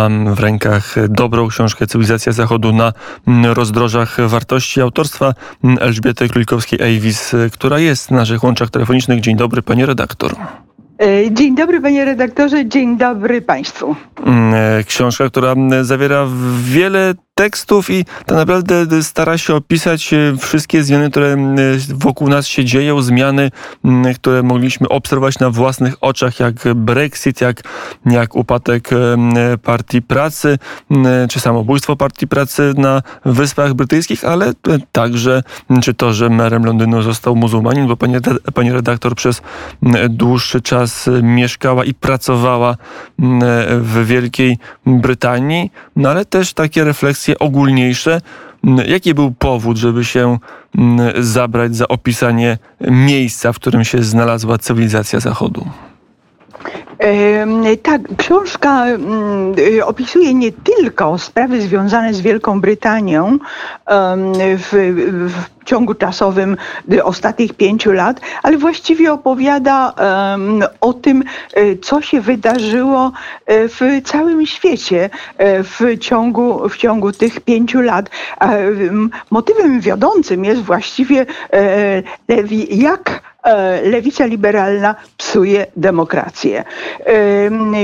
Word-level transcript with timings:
Mam 0.00 0.34
w 0.34 0.40
rękach 0.40 0.94
dobrą 1.08 1.48
książkę 1.48 1.86
Cywilizacja 1.86 2.32
Zachodu 2.32 2.72
na 2.72 2.92
rozdrożach 3.54 4.16
wartości 4.28 4.80
autorstwa 4.80 5.34
Elżbiety 5.80 6.28
Królikowskiej-Ejwis, 6.28 7.36
która 7.52 7.78
jest 7.78 8.08
w 8.08 8.10
naszych 8.10 8.44
łączach 8.44 8.70
telefonicznych. 8.70 9.20
Dzień 9.20 9.36
dobry, 9.36 9.62
panie 9.62 9.86
redaktor. 9.86 10.34
E, 11.02 11.32
dzień 11.32 11.54
dobry 11.54 11.80
panie 11.80 12.04
redaktorze, 12.04 12.66
dzień 12.68 12.96
dobry 12.96 13.42
państwu. 13.42 13.96
E, 14.52 14.84
książka, 14.84 15.28
która 15.28 15.54
zawiera 15.82 16.26
wiele 16.62 17.14
tekstów 17.40 17.90
i 17.90 18.04
tak 18.04 18.36
naprawdę 18.36 19.02
stara 19.02 19.38
się 19.38 19.54
opisać 19.54 20.14
e, 20.14 20.36
wszystkie 20.36 20.84
zmiany, 20.84 21.10
które 21.10 21.36
wokół 21.94 22.28
nas 22.28 22.46
się 22.46 22.64
dzieją, 22.64 23.02
zmiany, 23.02 23.50
które 24.14 24.42
mogliśmy 24.42 24.88
obserwować 24.88 25.38
na 25.38 25.50
własnych 25.50 25.94
oczach, 26.00 26.40
jak 26.40 26.54
Brexit, 26.74 27.40
jak, 27.40 27.62
jak 28.06 28.36
upadek 28.36 28.90
Partii 29.62 30.02
Pracy, 30.02 30.58
czy 31.30 31.40
samobójstwo 31.40 31.96
Partii 31.96 32.28
Pracy 32.28 32.72
na 32.76 33.02
Wyspach 33.24 33.74
Brytyjskich, 33.74 34.24
ale 34.24 34.52
także 34.92 35.42
czy 35.82 35.94
to, 35.94 36.12
że 36.12 36.30
merem 36.30 36.64
Londynu 36.64 37.02
został 37.02 37.36
muzułmanin, 37.36 37.86
bo 37.86 37.96
pani, 37.96 38.16
pani 38.54 38.72
redaktor 38.72 39.14
przez 39.14 39.42
dłuższy 40.08 40.60
czas 40.60 41.10
mieszkała 41.22 41.84
i 41.84 41.94
pracowała 41.94 42.76
w 43.80 44.04
Wielkiej 44.06 44.58
Brytanii, 44.86 45.70
no 45.96 46.10
ale 46.10 46.24
też 46.24 46.52
takie 46.52 46.84
refleksje 46.84 47.29
ogólniejsze. 47.38 48.20
Jaki 48.86 49.14
był 49.14 49.30
powód, 49.30 49.76
żeby 49.76 50.04
się 50.04 50.38
zabrać 51.18 51.76
za 51.76 51.88
opisanie 51.88 52.58
miejsca, 52.80 53.52
w 53.52 53.56
którym 53.56 53.84
się 53.84 54.02
znalazła 54.02 54.58
cywilizacja 54.58 55.20
Zachodu? 55.20 55.66
Tak, 57.82 58.00
książka 58.16 58.86
y, 59.58 59.84
opisuje 59.84 60.34
nie 60.34 60.52
tylko 60.52 61.18
sprawy 61.18 61.60
związane 61.60 62.14
z 62.14 62.20
Wielką 62.20 62.60
Brytanią 62.60 63.38
w, 64.58 64.70
w 65.30 65.64
ciągu 65.64 65.94
czasowym 65.94 66.56
ostatnich 67.02 67.54
pięciu 67.54 67.92
lat, 67.92 68.20
ale 68.42 68.58
właściwie 68.58 69.12
opowiada 69.12 69.94
o 70.80 70.92
tym, 70.92 71.24
e, 71.54 71.76
co 71.76 72.02
się 72.02 72.20
wydarzyło 72.20 73.12
e, 73.46 73.68
w 73.68 73.80
całym 74.04 74.46
świecie 74.46 75.10
e, 75.38 75.62
w 75.64 75.98
ciągu, 76.00 76.68
w 76.68 76.76
ciągu 76.76 77.12
tych 77.12 77.40
pięciu 77.40 77.80
lat. 77.80 78.10
Motywem 79.30 79.80
wiodącym 79.80 80.44
jest 80.44 80.62
właściwie 80.62 81.26
jak 82.70 83.22
lewica 83.82 84.26
liberalna 84.26 84.94
psuje 85.16 85.66
demokrację. 85.76 86.64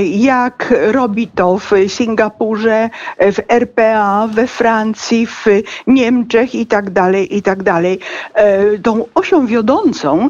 Jak 0.05 0.73
robi 0.91 1.27
to 1.27 1.57
w 1.57 1.71
Singapurze, 1.87 2.89
w 3.19 3.39
RPA, 3.49 4.27
we 4.27 4.47
Francji, 4.47 5.27
w 5.27 5.45
Niemczech 5.87 6.55
i 6.55 6.65
tak 6.65 6.89
dalej, 6.89 7.37
i 7.37 7.41
tak 7.41 7.63
dalej. 7.63 7.99
E, 8.33 8.77
tą 8.77 9.05
osią 9.15 9.45
wiodącą 9.47 10.29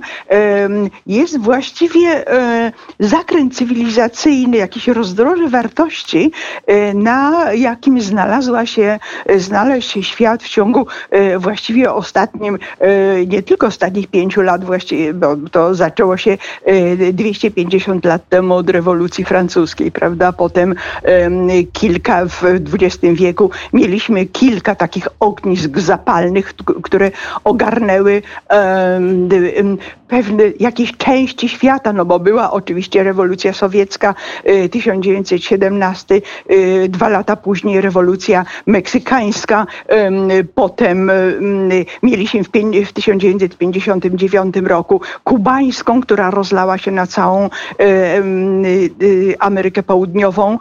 jest 1.08 1.40
właściwie 1.40 2.32
e, 2.32 2.72
zakręt 3.00 3.56
cywilizacyjny, 3.56 4.58
jakieś 4.58 4.88
rozdroże 4.88 5.50
wartości, 5.50 6.32
e, 6.68 6.94
na 6.94 7.54
jakim 7.54 8.02
znalazła 8.02 8.66
się, 8.66 9.00
znalazł 9.38 9.82
się 9.82 10.04
świat 10.04 10.44
w 10.44 10.50
ciągu 10.50 10.88
właściwie 11.38 11.94
ostatnim, 11.94 12.60
nie 13.28 13.44
tylko 13.44 13.68
ostatnich 13.68 14.08
pięciu 14.08 14.42
lat, 14.42 14.66
właściwie, 14.66 15.14
bo 15.18 15.36
to 15.52 15.76
zaczęło 15.76 16.18
się 16.18 16.38
250 17.14 18.06
lat 18.06 18.30
temu 18.30 18.56
od 18.56 18.70
rewolucji 18.70 19.26
francuskiej, 19.26 19.92
prawda? 19.92 20.34
Potem 20.34 20.76
kilka 21.74 22.26
w 22.26 22.44
XX 22.74 22.98
wieku 23.14 23.52
mieliśmy 23.74 24.26
kilka 24.26 24.76
takich 24.76 25.08
ognisk 25.20 25.80
zapalnych, 25.80 26.54
które 26.84 27.12
ogarnęły 27.44 28.22
pewne 30.08 30.44
jakieś 30.60 30.98
części 30.98 31.50
świata, 31.50 31.94
no 31.94 32.06
bo 32.06 32.20
była 32.20 32.52
oczywiście 32.52 33.04
rewolucja 33.04 33.54
sowiecka 33.54 34.16
1917, 34.72 36.16
y, 36.16 36.22
y, 36.54 36.90
dwa 36.90 37.10
lata 37.10 37.36
później 37.36 37.82
rewolucja 37.82 38.46
meksykańska, 38.66 39.68
potem 40.56 41.12
mieliśmy 42.04 42.44
w 42.86 42.94
1959 42.94 44.56
roku 44.68 45.02
kubańską, 45.24 46.02
która 46.02 46.32
rozlała 46.32 46.78
się 46.78 46.92
na 46.92 47.08
całą 47.08 47.50
y, 47.82 49.36
Amerykę 49.40 49.84
Południową, 49.84 50.58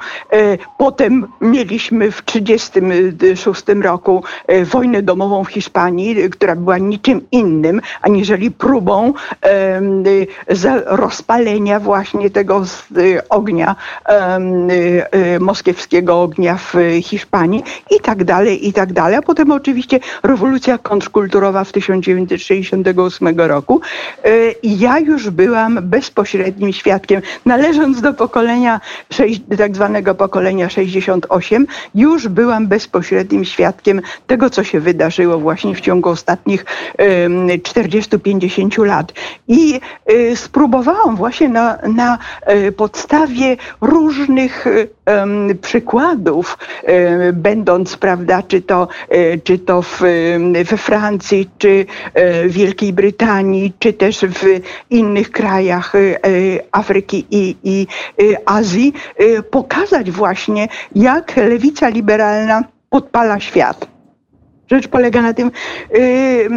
potem 0.79 1.27
mieliśmy 1.41 2.11
w 2.11 2.23
1936 2.23 3.83
roku 3.83 4.25
wojnę 4.65 5.03
domową 5.03 5.45
w 5.45 5.49
Hiszpanii, 5.49 6.31
która 6.31 6.57
była 6.57 6.79
niczym 6.79 7.21
innym, 7.33 7.81
aniżeli 8.03 8.51
próbą 8.51 9.13
rozpalenia 10.87 11.81
właśnie 11.81 12.31
tego 12.31 12.65
ognia, 13.29 13.77
y, 15.37 15.41
moskiewskiego 15.41 16.23
ognia 16.23 16.57
w 16.57 16.75
Hiszpanii 17.03 17.63
i 17.91 18.01
tak 18.01 18.25
dalej, 18.25 18.69
i 18.69 18.73
tak 18.73 18.93
dalej. 18.93 19.17
A 19.17 19.23
potem 19.23 19.51
oczywiście 19.51 20.01
rewolucja 20.23 20.79
kontrkulturowa 20.79 21.65
w 21.65 21.73
1968 21.73 23.41
roku. 23.41 23.81
Y, 24.27 24.55
ja 24.63 24.99
już 24.99 25.31
byłam 25.31 25.79
bezpośrednim 25.83 26.73
świadkiem, 26.73 27.23
należąc 27.45 28.01
do 28.01 28.15
pokolenia, 28.15 28.81
tak 29.59 29.75
zwanego 29.75 30.15
pokolenia 30.15 30.69
68, 30.69 31.67
już 31.95 32.29
byłam 32.29 32.67
bezpośrednim 32.67 33.45
świadkiem 33.45 34.03
tego, 34.27 34.51
co 34.51 34.65
się 34.65 34.81
wydarzyło 34.81 35.39
właśnie 35.39 35.75
w 35.75 35.81
ciągu 35.81 36.09
ostatnich 36.09 36.65
40-50 37.63 38.85
lat. 38.85 39.13
I 39.49 39.81
y, 40.11 40.37
spróbowałam 40.37 41.17
właśnie 41.17 41.49
na, 41.49 41.79
na 41.89 42.19
y, 42.51 42.73
podstawie 42.73 43.57
różnych 43.81 44.65
przykładów, 45.61 46.59
będąc, 47.33 47.97
prawda, 47.97 48.43
czy 48.43 48.63
to, 48.63 48.89
y, 49.15 49.41
czy 49.45 49.59
to 49.59 49.83
w, 49.83 50.03
we 50.65 50.77
Francji, 50.77 51.51
czy 51.59 51.87
w 52.15 52.53
Wielkiej 52.53 52.93
Brytanii, 52.93 53.73
czy 53.79 53.93
też 53.93 54.19
w 54.19 54.61
innych 54.91 55.31
krajach 55.31 55.93
Afryki 56.73 57.27
i, 57.31 57.57
i 57.65 57.87
Azji, 58.47 58.93
pokazać 59.51 60.11
właśnie, 60.11 60.69
jak 60.95 61.37
lewica 61.37 61.89
liberalna 61.89 62.63
podpala 62.91 63.41
świat. 63.41 63.96
Rzecz 64.71 64.89
polega 64.89 65.23
na 65.23 65.35
tym, 65.35 65.51
y, 65.95 66.49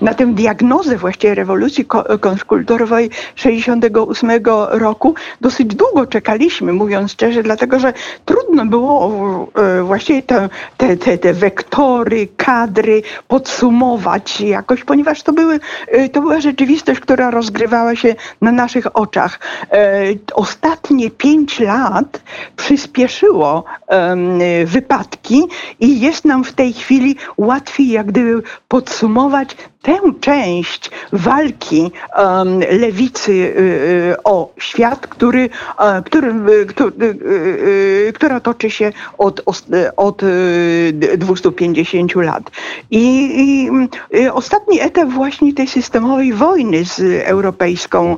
na 0.00 0.14
tym 0.14 0.34
diagnozę 0.34 0.96
właściwie 0.96 1.34
rewolucji 1.34 1.84
kontrkulturowej 2.20 3.10
68 3.34 4.30
roku. 4.70 5.14
Dosyć 5.40 5.74
długo 5.74 6.06
czekaliśmy, 6.06 6.72
mówiąc 6.72 7.12
szczerze, 7.12 7.42
dlatego 7.42 7.78
że 7.78 7.92
trudno 8.24 8.66
było 8.66 9.12
y, 9.78 9.82
właściwie 9.82 10.22
te, 10.22 10.48
te, 10.76 11.18
te, 11.18 11.32
wektory, 11.32 12.28
kadry 12.36 13.02
podsumować 13.28 14.40
jakoś, 14.40 14.84
ponieważ 14.84 15.22
to, 15.22 15.32
były, 15.32 15.60
y, 15.94 16.08
to 16.08 16.20
była 16.20 16.40
rzeczywistość, 16.40 17.00
która 17.00 17.30
rozgrywała 17.30 17.96
się 17.96 18.14
na 18.42 18.52
naszych 18.52 18.96
oczach. 18.96 19.40
Ostatnie 20.34 21.10
pięć 21.10 21.60
lat 21.60 22.20
przyspieszyło 22.56 23.64
wypadki 24.64 25.42
i 25.80 26.00
jest 26.00 26.24
nam 26.24 26.44
w 26.44 26.52
tej 26.52 26.72
chwili 26.72 27.15
łatwiej 27.36 27.88
jak 27.88 28.06
gdyby 28.06 28.42
podsumować 28.68 29.56
tę 29.86 29.98
część 30.20 30.90
walki 31.12 31.92
um, 32.18 32.60
lewicy 32.70 33.32
y, 33.32 33.60
y, 34.12 34.22
o 34.24 34.52
świat, 34.58 35.06
który, 35.06 35.48
uh, 35.78 36.04
który, 36.04 36.34
y, 37.02 38.12
która 38.14 38.40
toczy 38.40 38.70
się 38.70 38.92
od, 39.18 39.42
od 39.96 40.22
250 41.16 42.14
lat. 42.14 42.50
I, 42.90 43.34
i 44.12 44.28
ostatni 44.28 44.80
etap 44.80 45.08
właśnie 45.08 45.54
tej 45.54 45.66
systemowej 45.66 46.32
wojny 46.32 46.84
z 46.84 47.00
europejską 47.24 48.16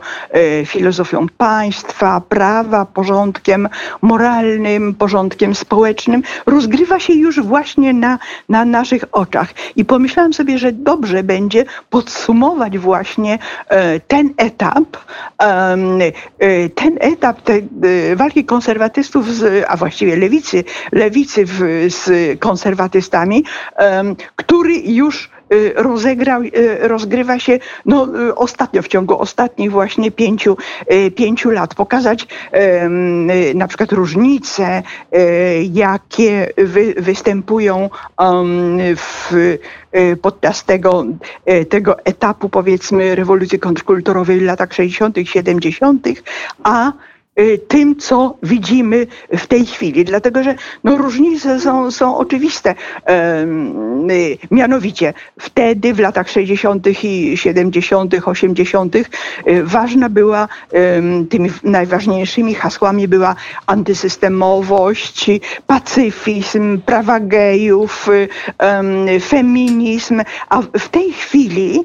filozofią 0.67 1.27
państwa, 1.39 2.23
prawa, 2.29 2.87
porządkiem 2.87 3.69
moralnym, 4.03 4.95
porządkiem 4.95 5.55
społecznym 5.55 6.23
rozgrywa 6.47 7.01
się 7.01 7.13
już 7.13 7.41
właśnie 7.41 7.93
na, 7.93 8.19
na 8.49 8.65
naszych 8.65 9.05
oczach. 9.13 9.55
I 9.77 9.85
pomyślałam 9.85 10.33
sobie, 10.33 10.59
że 10.59 10.73
dobrze 10.73 11.23
będzie, 11.23 11.58
podsumować 11.91 12.79
właśnie 12.79 13.39
e, 13.69 14.01
ten 14.01 14.35
etap, 14.37 14.97
e, 15.39 16.69
ten 16.69 16.99
etap 17.01 17.43
tej 17.43 17.69
e, 18.13 18.17
walki 18.17 18.45
konserwatystów, 18.45 19.35
z, 19.35 19.65
a 19.69 19.77
właściwie 19.77 20.17
lewicy, 20.17 20.65
lewicy 20.93 21.45
w, 21.47 21.87
z 21.89 22.39
konserwatystami, 22.41 23.45
który 24.37 24.75
już 24.75 25.31
rozegrał, 25.75 26.43
rozgrywa 26.81 27.39
się 27.39 27.59
no, 27.87 28.09
ostatnio, 28.37 28.83
w 28.83 28.89
ciągu 28.89 29.21
ostatnich 29.21 29.71
właśnie 29.71 30.11
pięciu, 30.11 30.57
pięciu 31.15 31.51
lat. 31.51 31.75
Pokazać 31.75 32.27
na 33.55 33.69
przykład 33.69 33.93
różnice, 33.93 34.83
jakie 35.73 36.53
wy, 36.57 36.95
występują 36.95 37.91
w 38.97 39.33
podczas 40.23 40.65
tego, 40.65 41.05
tego 41.69 42.05
etapu, 42.05 42.49
powiedzmy, 42.49 43.15
rewolucji 43.15 43.59
kontrkulturowej 43.59 44.39
w 44.39 44.43
latach 44.43 44.75
60., 44.75 45.17
70., 45.25 46.09
a 46.65 46.93
Y, 46.93 47.18
tym, 47.69 47.97
co 47.97 48.37
widzimy 48.43 49.07
w 49.33 49.47
tej 49.47 49.67
chwili. 49.67 50.05
Dlatego, 50.05 50.43
że 50.43 50.55
no, 50.85 50.97
różnice 50.97 51.61
są, 51.61 51.91
są 51.91 52.17
oczywiste. 52.17 52.71
Y, 52.71 54.39
mianowicie 54.51 55.15
wtedy, 55.41 55.95
w 55.95 55.99
latach 55.99 56.31
60. 56.31 56.87
i 57.05 57.37
70., 57.37 58.15
80., 58.25 58.97
y, 58.97 59.05
ważna 59.65 60.09
była, 60.09 60.49
tymi 61.31 61.51
najważniejszymi 61.63 62.55
hasłami 62.55 63.09
była 63.09 63.35
antysystemowość, 63.67 65.31
pacyfizm, 65.67 66.81
prawa 66.81 67.21
gejów, 67.21 68.09
feminizm, 69.29 70.23
a 70.49 70.63
w 70.63 70.89
tej 70.89 71.13
chwili 71.13 71.85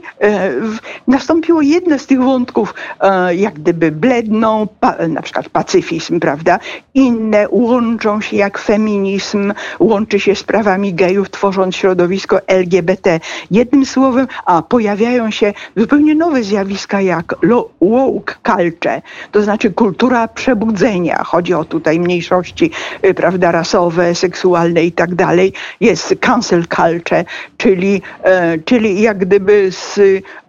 nastąpiło 1.07 1.61
jedno 1.61 1.99
z 1.99 2.06
tych 2.06 2.21
wątków, 2.21 2.73
e, 2.99 3.35
jak 3.35 3.53
gdyby 3.53 3.91
bledną, 3.91 4.67
na 5.09 5.21
przykład 5.21 5.43
pacyfizm, 5.50 6.19
prawda? 6.19 6.60
Inne 6.94 7.48
łączą 7.50 8.22
się 8.22 8.38
jak 8.38 8.57
feminizm, 8.57 9.54
łączy 9.80 10.19
się 10.19 10.36
z 10.36 10.44
prawami 10.44 10.94
gejów, 10.94 11.30
tworząc 11.30 11.75
środowisko 11.75 12.48
LGBT. 12.48 13.19
Jednym 13.51 13.86
słowem, 13.86 14.28
a 14.45 14.62
pojawiają 14.62 15.31
się 15.31 15.54
zupełnie 15.78 16.16
nowe 16.16 16.44
zjawiska 16.44 17.01
jak 17.01 17.36
woke 17.81 18.36
culture, 18.44 19.01
to 19.31 19.42
znaczy 19.42 19.72
kultura 19.72 20.28
przebudzenia. 20.28 21.24
Chodzi 21.24 21.54
o 21.54 21.66
tutaj 21.66 22.00
mniejszości, 22.00 22.72
y, 23.06 23.13
prawda, 23.13 23.51
rasowe, 23.51 24.16
seksualne 24.16 24.84
i 24.84 24.92
tak 24.92 25.16
dalej. 25.16 25.54
Jest 25.80 26.16
cancel 26.19 26.63
culture, 26.68 27.25
czyli, 27.57 28.01
e, 28.24 28.57
czyli 28.57 29.01
jak 29.01 29.18
gdyby 29.18 29.72
z, 29.72 30.00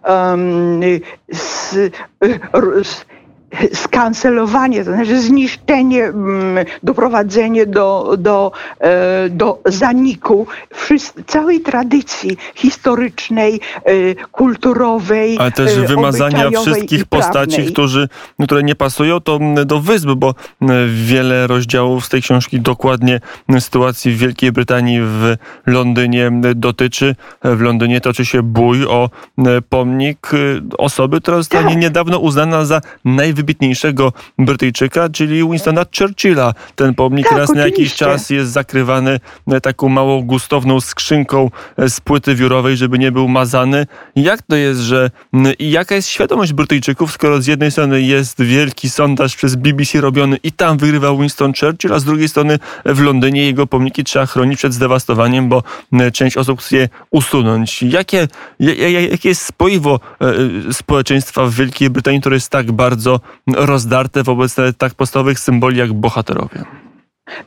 um, 0.07 0.81
z, 1.31 1.75
z 2.83 3.05
skancelowanie, 3.73 4.85
to 4.85 4.91
znaczy 4.91 5.21
zniszczenie, 5.21 6.03
mm, 6.03 6.65
doprowadzenie 6.83 7.65
do, 7.65 8.15
do, 8.17 8.51
e, 8.79 9.29
do 9.29 9.59
zaniku 9.65 10.47
całej 11.27 11.59
tradycji 11.59 12.37
historycznej, 12.55 13.59
e, 13.85 13.91
kulturowej. 14.31 15.37
Ale 15.39 15.51
też 15.51 15.77
e, 15.77 15.81
wymazania 15.81 16.49
wszystkich 16.49 17.05
postaci, 17.05 17.65
którzy, 17.65 18.09
które 18.43 18.63
nie 18.63 18.75
pasują 18.75 19.19
to 19.19 19.39
do 19.65 19.79
wysp, 19.79 20.07
bo 20.07 20.35
wiele 20.87 21.47
rozdziałów 21.47 22.05
z 22.05 22.09
tej 22.09 22.21
książki 22.21 22.59
dokładnie 22.59 23.19
sytuacji 23.59 24.11
w 24.11 24.17
Wielkiej 24.17 24.51
Brytanii, 24.51 24.99
w 25.01 25.35
Londynie 25.65 26.31
dotyczy. 26.55 27.15
W 27.43 27.61
Londynie 27.61 28.01
toczy 28.01 28.25
się 28.25 28.43
bój 28.43 28.85
o 28.85 29.09
pomnik 29.69 30.31
osoby, 30.77 31.21
która 31.21 31.37
zostanie 31.37 31.69
tak. 31.69 31.81
niedawno 31.81 32.19
uznana 32.19 32.65
za 32.65 32.81
najwybitniejszą 33.05 33.34
najwybitniejszego 33.35 34.13
Brytyjczyka, 34.39 35.09
czyli 35.09 35.49
Winstona 35.49 35.85
Churchilla. 35.99 36.53
Ten 36.75 36.95
pomnik 36.95 37.29
tak, 37.29 37.37
raz 37.37 37.49
oczywiście. 37.49 37.75
na 37.75 37.81
jakiś 37.81 37.95
czas 37.95 38.29
jest 38.29 38.51
zakrywany 38.51 39.19
e, 39.47 39.61
taką 39.61 39.89
małą 39.89 40.21
gustowną 40.21 40.81
skrzynką 40.81 41.49
e, 41.77 41.89
z 41.89 41.99
płyty 41.99 42.35
wiórowej, 42.35 42.77
żeby 42.77 42.99
nie 42.99 43.11
był 43.11 43.27
mazany. 43.27 43.87
Jak 44.15 44.41
to 44.41 44.55
jest, 44.55 44.79
że 44.79 45.11
i 45.59 45.71
jaka 45.71 45.95
jest 45.95 46.07
świadomość 46.07 46.53
Brytyjczyków, 46.53 47.11
skoro 47.11 47.41
z 47.41 47.47
jednej 47.47 47.71
strony 47.71 48.01
jest 48.01 48.41
wielki 48.41 48.89
sondaż 48.89 49.35
przez 49.35 49.55
BBC 49.55 50.01
robiony 50.01 50.37
i 50.43 50.51
tam 50.51 50.77
wygrywa 50.77 51.15
Winston 51.15 51.53
Churchill, 51.59 51.93
a 51.93 51.99
z 51.99 52.03
drugiej 52.03 52.29
strony 52.29 52.59
w 52.85 53.01
Londynie 53.01 53.45
jego 53.45 53.67
pomniki 53.67 54.03
trzeba 54.03 54.25
chronić 54.25 54.57
przed 54.57 54.73
zdewastowaniem, 54.73 55.49
bo 55.49 55.63
część 56.13 56.37
osób 56.37 56.59
chce 56.61 56.75
je 56.75 56.89
usunąć. 57.11 57.83
Jakie, 57.83 58.27
jakie 59.09 59.29
jest 59.29 59.41
spoiwo 59.41 59.99
e, 60.69 60.73
społeczeństwa 60.73 61.45
w 61.45 61.53
Wielkiej 61.53 61.89
Brytanii, 61.89 62.21
które 62.21 62.35
jest 62.35 62.49
tak 62.49 62.71
bardzo 62.71 63.19
rozdarte 63.47 64.23
wobec 64.23 64.55
tak 64.77 64.93
podstawowych 64.93 65.39
symboli 65.39 65.77
jak 65.77 65.93
bohaterowie. 65.93 66.63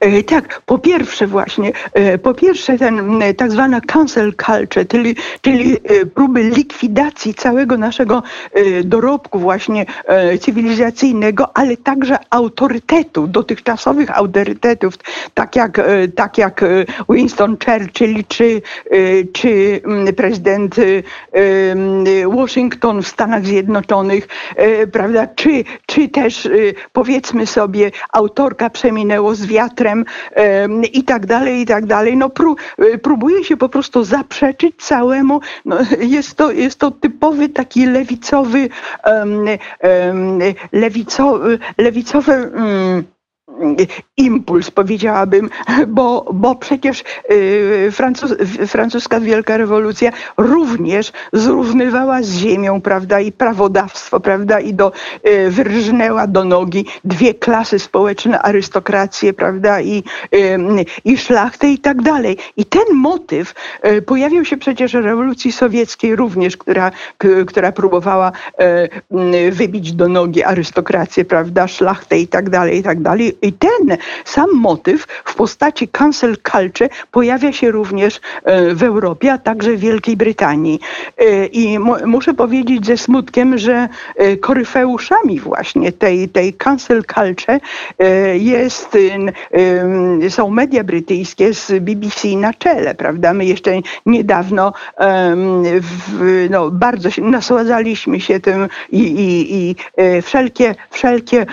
E, 0.01 0.23
tak, 0.23 0.63
po 0.67 0.79
pierwsze 0.79 1.27
właśnie, 1.27 1.73
e, 1.93 2.19
po 2.19 2.35
pierwsze 2.35 2.79
ten 2.79 3.21
tak 3.37 3.51
zwana 3.51 3.81
cancel 3.81 4.33
culture, 4.47 4.89
czyli, 4.89 5.17
czyli 5.41 5.77
e, 5.85 6.07
próby 6.07 6.43
likwidacji 6.43 7.35
całego 7.35 7.79
naszego 7.79 8.23
dorobku 8.85 9.39
właśnie 9.39 9.87
cywilizacyjnego, 10.41 11.57
ale 11.57 11.77
także 11.77 12.19
autorytetu, 12.31 13.27
dotychczasowych 13.27 14.19
autorytetów, 14.19 14.95
tak 15.35 15.57
jak, 15.57 15.81
tak 16.15 16.39
jak 16.39 16.65
Winston 17.09 17.57
Churchill 17.65 18.25
czy, 18.29 18.63
czy 19.33 19.81
prezydent 20.17 20.77
Washington 22.37 23.03
w 23.03 23.09
Stanach 23.09 23.47
Zjednoczonych, 23.47 24.29
prawda, 24.93 25.27
czy, 25.27 25.65
czy 25.87 26.09
też 26.09 26.49
powiedzmy 26.93 27.47
sobie 27.47 27.91
autorka 28.13 28.71
Przeminęło 28.71 29.35
z 29.35 29.47
i 30.93 31.05
tak 31.05 31.27
dalej, 31.27 31.61
i 31.61 31.67
tak 31.67 31.87
dalej. 31.87 32.17
No, 32.17 32.31
pró 32.31 32.55
y, 32.79 32.99
próbuje 32.99 33.45
się 33.45 33.57
po 33.57 33.69
prostu 33.69 34.05
zaprzeczyć 34.05 34.77
całemu. 34.77 35.41
No, 35.65 35.79
jest, 36.01 36.35
to, 36.35 36.53
jest 36.53 36.79
to 36.79 36.91
typowy 36.91 37.49
taki 37.49 37.87
lewicowy, 37.87 38.69
um, 39.07 39.45
um, 39.83 40.39
lewicowy, 40.73 41.59
lewicowy 41.79 42.33
um, 42.33 43.05
impuls, 44.17 44.71
powiedziałabym, 44.71 45.51
bo, 45.89 46.31
bo 46.33 46.55
przecież 46.55 47.05
y, 47.31 47.93
francuska 48.67 49.21
wielka 49.21 49.57
rewolucja 49.57 50.13
również 50.37 51.13
zrównywała 51.33 52.23
z 52.23 52.33
ziemią, 52.33 52.81
prawda, 52.81 53.21
i 53.21 53.33
prawodawstwo, 53.33 54.21
prawda, 54.21 54.61
i 54.61 54.75
do, 54.75 54.93
y, 55.29 55.51
wyrżnęła 55.51 56.27
do 56.27 56.45
nogi 56.45 56.87
dwie 57.05 57.35
klasy 57.35 57.79
społeczne, 57.79 58.43
arystokrację, 58.43 59.33
prawda, 59.33 59.81
i, 59.81 60.03
y, 60.35 60.59
i 61.05 61.19
szlachtę 61.19 61.69
i 61.69 61.79
tak 61.79 62.03
dalej. 62.03 62.37
I 62.57 62.65
ten 62.65 62.95
motyw 62.95 63.55
pojawił 64.07 64.45
się 64.45 64.57
przecież 64.57 64.93
w 64.93 65.05
rewolucji 65.05 65.53
sowieckiej 65.53 66.17
również, 66.17 66.57
która, 66.57 66.91
która 67.47 67.73
próbowała 67.73 68.33
wybić 69.53 69.93
do 69.93 70.09
nogi 70.09 70.43
arystokrację, 70.43 71.25
prawda, 71.25 71.69
szlachtę 71.69 72.19
i 72.19 72.29
tak 72.29 72.51
dalej, 72.51 72.79
i 72.79 72.83
tak 72.83 73.01
dalej 73.01 73.38
i 73.43 73.53
ten 73.53 73.97
sam 74.25 74.51
motyw 74.55 75.07
w 75.25 75.35
postaci 75.35 75.89
cancel 75.89 76.37
culture 76.53 76.89
pojawia 77.11 77.53
się 77.53 77.71
również 77.71 78.21
e, 78.45 78.75
w 78.75 78.83
Europie, 78.83 79.33
a 79.33 79.39
także 79.39 79.77
w 79.77 79.81
Wielkiej 79.81 80.17
Brytanii. 80.17 80.81
E, 81.19 81.47
I 81.47 81.79
muszę 82.07 82.35
powiedzieć 82.35 82.87
ze 82.87 82.97
smutkiem, 82.97 83.59
że 83.59 83.89
e, 84.17 84.37
koryfeuszami 84.37 85.41
właśnie 85.41 85.93
tej, 85.93 86.29
tej 86.29 86.55
cancel 86.55 87.05
culture 87.15 87.61
jest, 88.35 88.99
są 90.29 90.51
media 90.51 90.85
brytyjskie 90.85 91.55
z 91.55 91.83
BBC 91.83 92.29
na 92.29 92.55
czele, 92.55 92.95
prawda? 92.95 93.35
My 93.35 93.45
jeszcze 93.45 93.71
niedawno 94.07 94.73
no, 96.51 96.71
bardzo 96.71 97.11
się, 97.11 97.23
nasładzaliśmy 97.23 98.21
się 98.21 98.41
tym 98.41 98.69
i, 98.93 99.03
i, 99.03 99.55
i 99.55 99.77
wszelkie, 100.23 100.75
wszelkie 100.91 101.47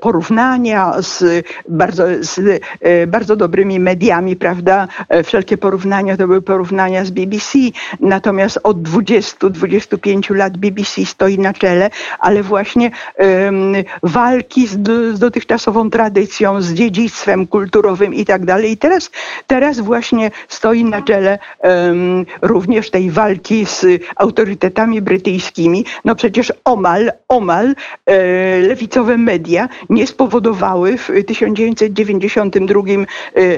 porównania 0.00 0.89
z 1.00 1.46
bardzo, 1.68 2.04
z 2.20 2.38
e, 2.80 3.06
bardzo 3.06 3.36
dobrymi 3.36 3.80
mediami, 3.80 4.36
prawda? 4.36 4.88
E, 5.08 5.22
wszelkie 5.22 5.58
porównania 5.58 6.16
to 6.16 6.26
były 6.26 6.42
porównania 6.42 7.04
z 7.04 7.10
BBC, 7.10 7.58
natomiast 8.00 8.58
od 8.62 8.82
20-25 8.82 10.34
lat 10.34 10.56
BBC 10.56 11.06
stoi 11.06 11.38
na 11.38 11.52
czele, 11.52 11.90
ale 12.18 12.42
właśnie 12.42 12.90
um, 13.18 13.72
walki 14.02 14.66
z, 14.66 14.78
z 15.16 15.18
dotychczasową 15.18 15.90
tradycją, 15.90 16.62
z 16.62 16.72
dziedzictwem 16.72 17.46
kulturowym 17.46 18.14
i 18.14 18.24
tak 18.24 18.44
dalej. 18.44 18.72
I 18.72 18.76
teraz, 18.76 19.10
teraz 19.46 19.80
właśnie 19.80 20.30
stoi 20.48 20.84
na 20.84 21.02
czele 21.02 21.38
um, 21.58 22.26
również 22.42 22.90
tej 22.90 23.10
walki 23.10 23.66
z 23.66 23.86
autorytetami 24.16 25.02
brytyjskimi. 25.02 25.84
No 26.04 26.14
przecież 26.14 26.52
omal, 26.64 27.12
omal 27.28 27.74
e, 28.06 28.14
lewicowe 28.60 29.16
media 29.18 29.68
nie 29.90 30.06
spowodowały, 30.06 30.79
w 30.86 31.24
1992 31.26 32.82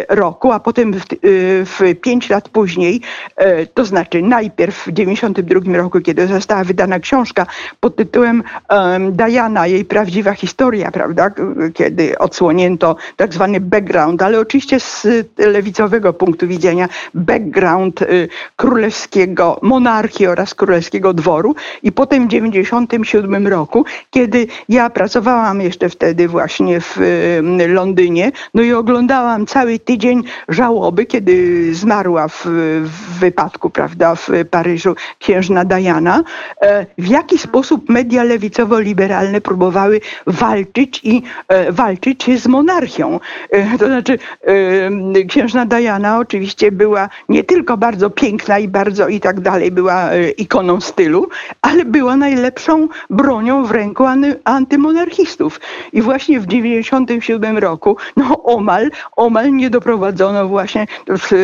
roku, 0.08 0.52
a 0.52 0.60
potem 0.60 0.92
w, 0.94 1.04
w 1.64 1.80
pięć 2.00 2.30
lat 2.30 2.48
później, 2.48 3.00
to 3.74 3.84
znaczy 3.84 4.22
najpierw 4.22 4.74
w 4.76 4.84
1992 4.84 5.76
roku, 5.76 6.00
kiedy 6.00 6.26
została 6.26 6.64
wydana 6.64 7.00
książka 7.00 7.46
pod 7.80 7.96
tytułem 7.96 8.42
Diana, 9.10 9.66
jej 9.66 9.84
prawdziwa 9.84 10.34
historia, 10.34 10.90
prawda, 10.90 11.30
kiedy 11.74 12.18
odsłonięto 12.18 12.96
tak 13.16 13.34
zwany 13.34 13.60
background, 13.60 14.22
ale 14.22 14.40
oczywiście 14.40 14.80
z 14.80 15.06
lewicowego 15.38 16.12
punktu 16.12 16.48
widzenia 16.48 16.88
background 17.14 18.00
królewskiego 18.56 19.58
monarchii 19.62 20.26
oraz 20.26 20.54
królewskiego 20.54 21.14
dworu. 21.14 21.54
I 21.82 21.92
potem 21.92 22.26
w 22.26 22.30
1997 22.30 23.46
roku, 23.46 23.84
kiedy 24.10 24.46
ja 24.68 24.90
pracowałam 24.90 25.60
jeszcze 25.60 25.88
wtedy 25.88 26.28
właśnie 26.28 26.80
w 26.80 26.98
Londynie, 27.68 28.32
no 28.54 28.62
i 28.62 28.72
oglądałam 28.72 29.46
cały 29.46 29.78
tydzień 29.78 30.22
żałoby, 30.48 31.06
kiedy 31.06 31.74
zmarła 31.74 32.28
w, 32.28 32.46
w 32.84 33.18
wypadku, 33.18 33.70
prawda, 33.70 34.14
w 34.14 34.28
Paryżu 34.50 34.94
księżna 35.18 35.64
Diana, 35.64 36.24
e, 36.60 36.86
w 36.98 37.08
jaki 37.08 37.38
sposób 37.38 37.88
media 37.88 38.24
lewicowo-liberalne 38.24 39.40
próbowały 39.40 40.00
walczyć 40.26 41.00
i 41.04 41.22
e, 41.48 41.72
walczyć 41.72 42.40
z 42.40 42.46
monarchią. 42.46 43.20
E, 43.50 43.78
to 43.78 43.86
znaczy 43.86 44.18
księżna 45.28 45.66
Diana 45.66 46.18
oczywiście 46.18 46.72
była 46.72 47.08
nie 47.28 47.44
tylko 47.44 47.76
bardzo 47.76 48.10
piękna 48.10 48.58
i 48.58 48.68
bardzo 48.68 49.08
i 49.08 49.20
tak 49.20 49.40
dalej, 49.40 49.70
była 49.70 50.10
ikoną 50.36 50.80
stylu, 50.80 51.28
ale 51.62 51.84
była 51.84 52.16
najlepszą 52.16 52.88
bronią 53.10 53.64
w 53.64 53.70
ręku 53.70 54.04
antymonarchistów. 54.44 55.60
I 55.92 56.02
właśnie 56.02 56.40
w 56.40 56.46
1997 57.06 57.58
roku, 57.58 57.96
no 58.16 58.42
omal, 58.42 58.90
omal 59.16 59.52
nie 59.52 59.70
doprowadzono 59.70 60.48
właśnie 60.48 60.86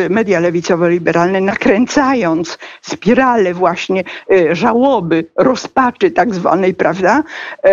media 0.09 0.39
lewicowo-liberalne, 0.39 1.41
nakręcając 1.41 2.57
spiralę 2.81 3.53
właśnie 3.53 4.03
e, 4.31 4.55
żałoby, 4.55 5.25
rozpaczy 5.35 6.11
tak 6.11 6.35
zwanej, 6.35 6.73
prawda, 6.73 7.23
e, 7.63 7.69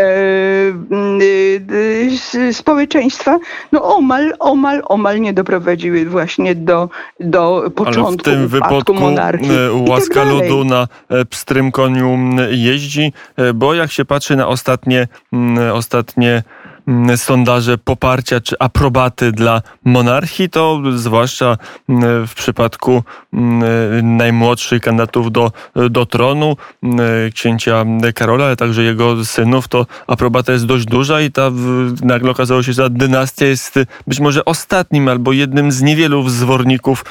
e, 2.39 2.53
społeczeństwa, 2.53 3.39
no 3.73 3.97
omal, 3.97 4.35
omal, 4.39 4.83
omal 4.85 5.21
nie 5.21 5.33
doprowadziły 5.33 6.07
właśnie 6.07 6.55
do, 6.55 6.89
do 7.21 7.71
początku 7.75 8.07
Ale 8.09 8.17
w 8.17 8.23
tym 8.23 8.49
wypadku 8.49 8.95
monarchii. 8.95 9.49
Tak 9.49 9.89
łaska 9.89 10.15
tak 10.15 10.29
ludu 10.29 10.65
na 10.65 10.89
pstrym 11.31 11.73
koniu 11.73 12.19
jeździ, 12.51 13.13
bo 13.55 13.75
jak 13.75 13.93
się 13.93 14.05
patrzy 14.05 14.37
na 14.37 14.49
ostatnie, 14.49 15.09
ostatnie 15.73 16.43
sondaże 17.17 17.79
poparcia 17.79 18.41
czy 18.41 18.57
aprobaty 18.59 19.33
dla 19.33 19.63
monarchii, 19.85 20.51
to 20.51 20.83
zwłaszcza 20.95 21.57
mm, 21.89 22.27
w 22.27 22.35
przypadku 22.35 23.03
mm, 23.33 24.17
najmłodszych 24.17 24.83
kandydatów 24.83 25.33
do, 25.33 25.53
do 25.91 26.07
tronu, 26.07 26.57
księcia 27.35 27.85
Karola, 28.15 28.45
ale 28.45 28.57
także 28.57 28.83
jego 28.83 29.25
synów, 29.25 29.69
to 29.69 29.87
aprobata 30.07 30.53
jest 30.53 30.67
dość 30.67 30.85
duża 30.85 31.21
i 31.21 31.31
ta 31.31 31.51
nagle 32.03 32.31
okazało 32.31 32.63
się, 32.63 32.73
że 32.73 32.83
ta 32.83 32.89
dynastia 32.89 33.47
jest 33.47 33.75
być 34.07 34.21
może 34.21 34.45
ostatnim 34.45 35.09
albo 35.09 35.33
jednym 35.33 35.73
z 35.73 35.83
niewielu 35.83 36.29
zworników 36.29 37.05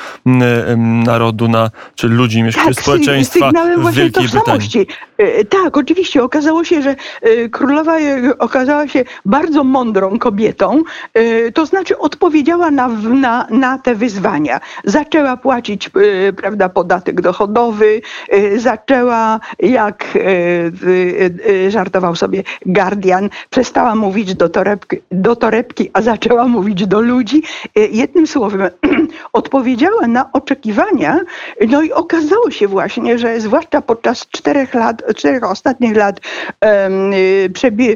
narodu 1.06 1.48
na, 1.48 1.72
czy 1.96 2.08
ludzi, 2.08 2.44
tak, 2.56 2.74
społeczeństwa 2.74 3.52
w 3.78 3.94
Wielkiej 3.94 4.28
Brytanii. 4.28 4.88
E, 5.18 5.46
tak, 5.46 5.78
oczywiście. 5.78 6.24
Okazało 6.24 6.64
się, 6.64 6.82
że 6.82 6.96
e, 7.22 7.50
królowa 7.50 8.00
e, 8.00 8.38
okazała 8.40 8.88
się 8.88 9.06
bardzo 9.26 9.64
mądrą 9.66 10.20
kobietą, 10.20 10.84
y, 11.18 11.52
to 11.52 11.66
znaczy 11.66 11.98
odpowiedziała 11.98 12.72
na, 12.72 12.88
na, 12.88 13.48
na 13.50 13.78
te 13.78 13.96
wyzwania. 13.96 14.60
Zaczęła 14.84 15.38
płacić 15.38 15.90
y, 15.98 16.34
prawda, 16.34 16.70
podatek 16.70 17.22
dochodowy, 17.22 18.02
y, 18.34 18.60
zaczęła, 18.60 19.40
jak 19.60 20.06
żartował 21.70 22.16
sobie 22.16 22.44
Guardian, 22.66 23.30
przestała 23.50 23.96
mówić 23.96 24.36
do 24.36 24.50
torebki, 24.50 24.98
do 25.12 25.36
torebki, 25.36 25.90
a 25.94 26.02
zaczęła 26.02 26.48
mówić 26.48 26.88
do 26.88 27.02
ludzi. 27.02 27.44
Jednym 27.92 28.28
słowem, 28.28 28.70
odpowiedziała 29.34 30.08
na 30.08 30.32
oczekiwania, 30.34 31.20
no 31.70 31.82
i 31.82 31.92
okazało 31.92 32.52
się 32.52 32.68
właśnie, 32.68 33.18
że 33.18 33.40
zwłaszcza 33.40 33.82
podczas 33.82 34.28
czterech 34.28 34.74
lat, 34.74 35.04
czterech 35.16 35.44
ostatnich 35.44 35.96
lat, 35.96 36.20
przebie, 37.54 37.96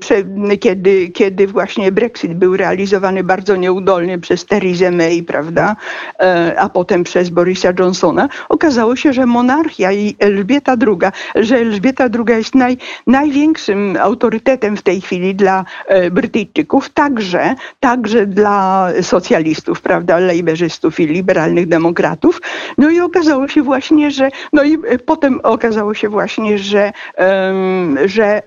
prze, 0.00 0.24
kiedy, 0.58 1.08
kiedy 1.08 1.46
właśnie 1.46 1.92
Brexit 1.92 2.34
był 2.34 2.56
realizowany 2.56 3.24
bardzo 3.24 3.56
nieudolnie 3.56 4.18
przez 4.18 4.44
Theresa 4.44 4.90
May, 4.90 5.22
prawda, 5.22 5.76
e, 6.20 6.54
a 6.58 6.68
potem 6.68 7.04
przez 7.04 7.30
Borisa 7.30 7.72
Johnsona, 7.78 8.28
okazało 8.48 8.96
się, 8.96 9.12
że 9.12 9.26
monarchia 9.26 9.92
i 9.92 10.16
Elżbieta 10.18 10.72
II, 10.86 11.12
że 11.34 11.56
Elżbieta 11.56 12.04
II 12.04 12.36
jest 12.38 12.54
naj, 12.54 12.76
największym 13.06 13.96
autorytetem 14.00 14.76
w 14.76 14.82
tej 14.82 15.00
chwili 15.00 15.34
dla 15.34 15.64
e, 15.86 16.10
Brytyjczyków, 16.10 16.88
także, 16.88 17.54
także 17.80 18.26
dla 18.26 18.88
socjalistów, 19.02 19.80
prawda, 19.80 20.18
lejberzystów 20.18 21.00
i 21.00 21.06
liberalnych 21.06 21.68
demokratów. 21.68 22.40
No 22.78 22.90
i 22.90 23.00
okazało 23.00 23.48
się 23.48 23.62
właśnie, 23.62 24.10
że, 24.10 24.30
no 24.52 24.64
i 24.64 24.78
potem 25.06 25.40
okazało 25.42 25.94
się 25.94 26.08
właśnie, 26.08 26.58
że, 26.58 26.92
um, 27.18 27.98
że 28.04 28.42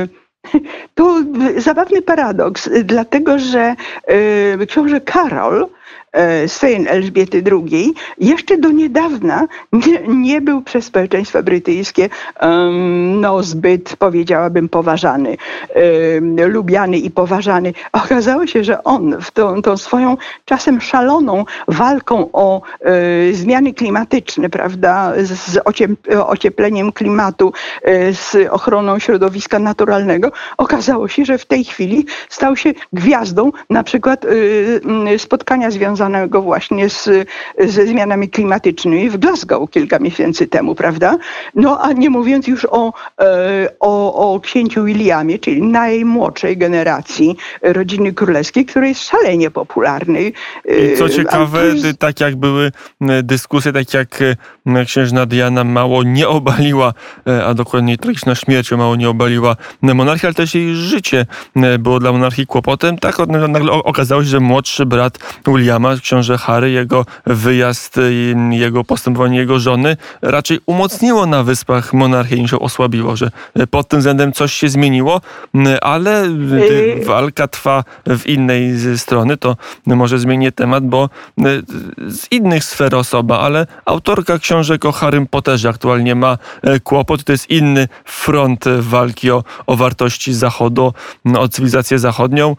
um, 0.00 0.19
to 0.94 1.22
zabawny 1.56 2.02
paradoks, 2.02 2.70
dlatego 2.84 3.38
że 3.38 3.74
y, 4.62 4.66
książę 4.66 5.00
Karol 5.00 5.66
syn 6.46 6.88
Elżbiety 6.88 7.42
II, 7.52 7.94
jeszcze 8.18 8.58
do 8.58 8.70
niedawna 8.70 9.46
nie, 9.72 10.00
nie 10.08 10.40
był 10.40 10.62
przez 10.62 10.84
społeczeństwo 10.84 11.42
brytyjskie 11.42 12.08
no, 13.20 13.42
zbyt, 13.42 13.96
powiedziałabym, 13.96 14.68
poważany, 14.68 15.36
lubiany 16.46 16.98
i 16.98 17.10
poważany. 17.10 17.72
Okazało 17.92 18.46
się, 18.46 18.64
że 18.64 18.84
on 18.84 19.16
w 19.20 19.30
tą, 19.30 19.62
tą 19.62 19.76
swoją 19.76 20.16
czasem 20.44 20.80
szaloną 20.80 21.44
walką 21.68 22.28
o 22.32 22.62
e, 22.80 23.32
zmiany 23.32 23.74
klimatyczne, 23.74 24.50
prawda, 24.50 25.12
z 25.22 25.58
ociepleniem 26.26 26.92
klimatu, 26.92 27.52
e, 27.82 28.14
z 28.14 28.36
ochroną 28.50 28.98
środowiska 28.98 29.58
naturalnego, 29.58 30.32
okazało 30.56 31.08
się, 31.08 31.24
że 31.24 31.38
w 31.38 31.46
tej 31.46 31.64
chwili 31.64 32.06
stał 32.28 32.56
się 32.56 32.72
gwiazdą 32.92 33.52
na 33.70 33.82
przykład 33.82 34.24
e, 34.24 35.18
spotkania 35.18 35.70
związane 35.70 35.99
związanego 36.00 36.42
właśnie 36.42 36.88
z, 36.88 37.08
ze 37.58 37.86
zmianami 37.86 38.28
klimatycznymi 38.28 39.10
w 39.10 39.16
Glasgow 39.16 39.70
kilka 39.70 39.98
miesięcy 39.98 40.46
temu, 40.46 40.74
prawda? 40.74 41.18
No 41.54 41.80
a 41.80 41.92
nie 41.92 42.10
mówiąc 42.10 42.48
już 42.48 42.64
o, 42.70 42.92
e, 43.20 43.68
o, 43.80 44.34
o 44.34 44.40
księciu 44.40 44.84
Williamie, 44.84 45.38
czyli 45.38 45.62
najmłodszej 45.62 46.56
generacji 46.56 47.36
rodziny 47.62 48.12
królewskiej, 48.12 48.66
który 48.66 48.88
jest 48.88 49.00
szalenie 49.00 49.50
popularny. 49.50 50.22
I 50.22 50.32
co 50.98 51.06
e, 51.06 51.10
ciekawe, 51.10 51.66
jest... 51.66 51.98
tak 51.98 52.20
jak 52.20 52.36
były 52.36 52.72
dyskusje, 53.22 53.72
tak 53.72 53.94
jak 53.94 54.18
księżna 54.86 55.26
Diana 55.26 55.64
mało 55.64 56.02
nie 56.02 56.28
obaliła, 56.28 56.92
e, 57.26 57.44
a 57.44 57.54
dokładniej 57.54 57.98
tragiczna 57.98 58.34
śmierć 58.34 58.72
mało 58.72 58.96
nie 58.96 59.08
obaliła 59.08 59.56
monarchii, 59.82 60.26
ale 60.26 60.34
też 60.34 60.54
jej 60.54 60.74
życie 60.74 61.26
było 61.78 62.00
dla 62.00 62.12
monarchii 62.12 62.46
kłopotem. 62.46 62.98
Tak 62.98 63.18
nagle 63.48 63.72
okazało 63.72 64.22
się, 64.22 64.28
że 64.28 64.40
młodszy 64.40 64.86
brat 64.86 65.18
Williama 65.46 65.89
książę 65.96 66.38
Harry, 66.38 66.70
jego 66.70 67.06
wyjazd, 67.26 67.96
jego 68.50 68.84
postępowanie 68.84 69.38
jego 69.38 69.58
żony 69.58 69.96
raczej 70.22 70.60
umocniło 70.66 71.26
na 71.26 71.42
wyspach 71.42 71.92
monarchię 71.92 72.36
niż 72.36 72.52
ją 72.52 72.58
osłabiło, 72.58 73.16
że 73.16 73.30
pod 73.70 73.88
tym 73.88 73.98
względem 73.98 74.32
coś 74.32 74.52
się 74.52 74.68
zmieniło, 74.68 75.20
ale 75.80 76.26
yy. 76.26 77.04
walka 77.04 77.48
trwa 77.48 77.84
w 78.06 78.26
innej 78.26 78.72
strony, 78.96 79.36
to 79.36 79.56
może 79.86 80.18
zmienię 80.18 80.52
temat, 80.52 80.86
bo 80.86 81.08
z 82.08 82.32
innych 82.32 82.64
sfer 82.64 82.94
osoba, 82.94 83.38
ale 83.38 83.66
autorka 83.84 84.38
książek 84.38 84.84
o 84.84 84.92
Harrym 84.92 85.26
Potterze 85.26 85.68
aktualnie 85.68 86.14
ma 86.14 86.38
e, 86.62 86.80
kłopot. 86.80 87.24
To 87.24 87.32
jest 87.32 87.50
inny 87.50 87.88
front 88.04 88.64
walki 88.80 89.30
o, 89.30 89.44
o 89.66 89.76
wartości 89.76 90.34
Zachodu, 90.34 90.92
o 91.38 91.48
cywilizację 91.48 91.98
zachodnią. 91.98 92.56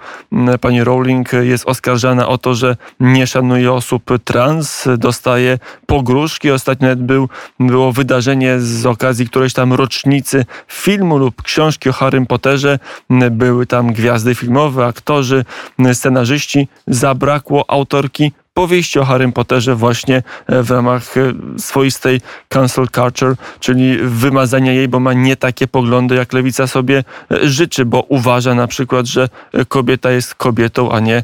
Pani 0.62 0.84
Rowling 0.84 1.32
jest 1.42 1.68
oskarżana 1.68 2.28
o 2.28 2.38
to, 2.38 2.56
że 2.56 2.76
nie 3.00 3.21
nie 3.22 3.28
szanuje 3.28 3.74
osób 3.74 4.04
trans, 4.26 4.88
dostaje 4.98 5.60
pogróżki. 5.86 6.52
Ostatnio 6.52 6.88
nawet 6.88 7.04
był, 7.04 7.30
było 7.60 7.92
wydarzenie 7.92 8.60
z 8.60 8.86
okazji 8.86 9.28
którejś 9.28 9.54
tam 9.54 9.74
rocznicy 9.74 10.46
filmu 10.68 11.18
lub 11.18 11.42
książki 11.42 11.90
o 11.90 11.94
Harrym 11.94 12.26
Potterze. 12.26 12.80
Były 13.32 13.66
tam 13.66 13.94
gwiazdy 13.94 14.36
filmowe, 14.36 14.86
aktorzy, 14.86 15.46
scenarzyści. 15.94 16.68
Zabrakło 16.88 17.66
autorki 17.70 18.32
opowieści 18.56 19.00
o 19.00 19.06
Harrym 19.06 19.32
Potterze 19.32 19.76
właśnie 19.76 20.24
w 20.48 20.72
ramach 20.72 21.04
swoistej 21.58 22.22
cancel 22.50 22.88
culture, 22.88 23.36
czyli 23.60 23.98
wymazania 23.98 24.74
jej, 24.74 24.88
bo 24.88 25.00
ma 25.00 25.14
nie 25.14 25.36
takie 25.36 25.68
poglądy, 25.68 26.16
jak 26.16 26.34
lewica 26.34 26.68
sobie 26.68 27.04
życzy, 27.42 27.86
bo 27.86 28.02
uważa 28.02 28.56
na 28.56 28.68
przykład, 28.68 29.06
że 29.06 29.30
kobieta 29.68 30.12
jest 30.12 30.36
kobietą, 30.36 30.92
a 30.92 31.00
nie 31.00 31.24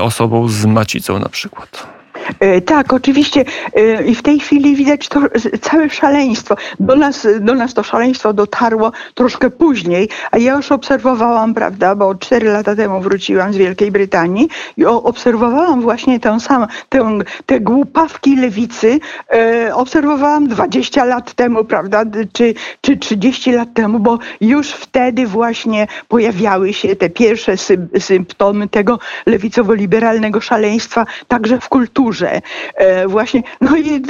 osobą 0.00 0.48
z 0.48 0.66
macicą 0.66 1.18
na 1.18 1.28
przykład. 1.28 1.97
E, 2.40 2.60
tak, 2.60 2.92
oczywiście 2.92 3.44
e, 3.74 4.04
i 4.04 4.14
w 4.14 4.22
tej 4.22 4.40
chwili 4.40 4.76
widać 4.76 5.08
to 5.08 5.20
całe 5.60 5.90
szaleństwo. 5.90 6.56
Do 6.80 6.96
nas, 6.96 7.26
do 7.40 7.54
nas 7.54 7.74
to 7.74 7.82
szaleństwo 7.82 8.32
dotarło 8.32 8.92
troszkę 9.14 9.50
później, 9.50 10.08
a 10.30 10.38
ja 10.38 10.54
już 10.54 10.72
obserwowałam, 10.72 11.54
prawda, 11.54 11.94
bo 11.94 12.14
cztery 12.14 12.48
lata 12.48 12.76
temu 12.76 13.00
wróciłam 13.00 13.52
z 13.52 13.56
Wielkiej 13.56 13.90
Brytanii 13.90 14.48
i 14.76 14.84
obserwowałam 14.84 15.80
właśnie 15.80 16.20
tę 16.20 16.40
samą, 16.40 16.66
tę, 16.88 17.18
te 17.46 17.60
głupawki 17.60 18.36
lewicy, 18.36 19.00
e, 19.32 19.74
obserwowałam 19.74 20.48
20 20.48 21.04
lat 21.04 21.32
temu, 21.32 21.64
prawda, 21.64 22.04
czy, 22.32 22.54
czy 22.80 22.96
30 22.96 23.52
lat 23.52 23.68
temu, 23.74 23.98
bo 23.98 24.18
już 24.40 24.70
wtedy 24.70 25.26
właśnie 25.26 25.86
pojawiały 26.08 26.72
się 26.72 26.96
te 26.96 27.10
pierwsze 27.10 27.56
symptomy 27.98 28.68
tego 28.68 28.98
lewicowo-liberalnego 29.26 30.40
szaleństwa, 30.40 31.06
także 31.28 31.60
w 31.60 31.68
kulturze 31.68 32.17
górze. 32.18 32.40
E, 32.74 33.08
właśnie, 33.08 33.42
no 33.60 33.76
i 33.76 34.02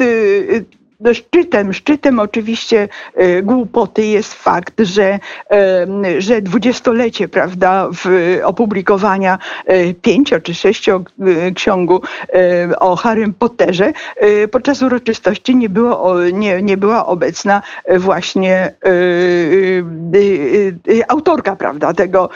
no 1.00 1.14
szczytem, 1.14 1.72
szczytem 1.72 2.20
oczywiście 2.20 2.88
e, 3.14 3.42
głupoty 3.42 4.06
jest 4.06 4.34
fakt, 4.34 4.80
że, 4.80 5.18
że 6.18 6.42
dwudziestolecie, 6.42 7.28
prawda, 7.28 7.88
w 7.92 8.38
opublikowania 8.44 9.38
e, 9.66 9.94
pięcio 9.94 10.40
czy 10.40 10.54
sześcio 10.54 11.00
ksiągu 11.54 12.00
o 12.78 12.96
Harrym 12.96 13.34
Potterze 13.34 13.92
podczas 14.50 14.82
uroczystości 14.82 15.56
nie, 15.56 15.68
było, 15.68 16.14
nie, 16.32 16.62
nie 16.62 16.76
była 16.76 17.06
obecna 17.06 17.62
właśnie 17.98 18.74
autorka, 21.08 21.56
prawda, 21.56 21.94
tego 21.94 22.28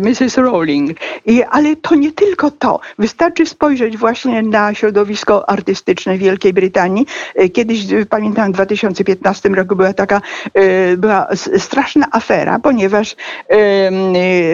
Mrs. 0.00 0.36
Rowling. 0.36 0.98
I, 1.26 1.42
ale 1.42 1.76
to 1.76 1.94
nie 1.94 2.12
tylko 2.12 2.50
to. 2.50 2.80
Wystarczy 2.98 3.46
spojrzeć 3.46 3.96
właśnie 3.96 4.42
na 4.42 4.74
środowisko 4.74 5.48
artystyczne 5.48 6.18
Wielkiej 6.18 6.52
Brytanii, 6.52 7.06
kiedy 7.52 7.67
kiedyś, 7.68 8.06
pamiętam, 8.10 8.52
w 8.52 8.54
2015 8.54 9.48
roku 9.48 9.76
była 9.76 9.92
taka 9.92 10.20
e, 10.54 10.96
była 10.96 11.28
straszna 11.58 12.06
afera, 12.12 12.58
ponieważ 12.58 13.16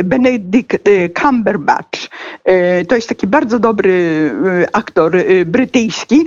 Benedict 0.04 0.74
e, 0.74 1.08
Cumberbatch, 1.08 1.98
e, 2.44 2.84
to 2.84 2.94
jest 2.94 3.08
taki 3.08 3.26
bardzo 3.26 3.58
dobry 3.58 4.30
aktor 4.72 5.12
brytyjski, 5.46 6.24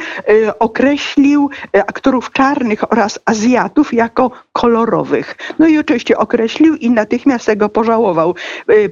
określił 0.59 1.49
aktorów 1.73 2.31
czarnych 2.31 2.91
oraz 2.91 3.19
Azjatów 3.25 3.93
jako 3.93 4.31
kolorowych. 4.53 5.35
No 5.59 5.67
i 5.67 5.77
oczywiście 5.77 6.17
określił 6.17 6.75
i 6.75 6.89
natychmiast 6.89 7.45
tego 7.45 7.69
pożałował, 7.69 8.35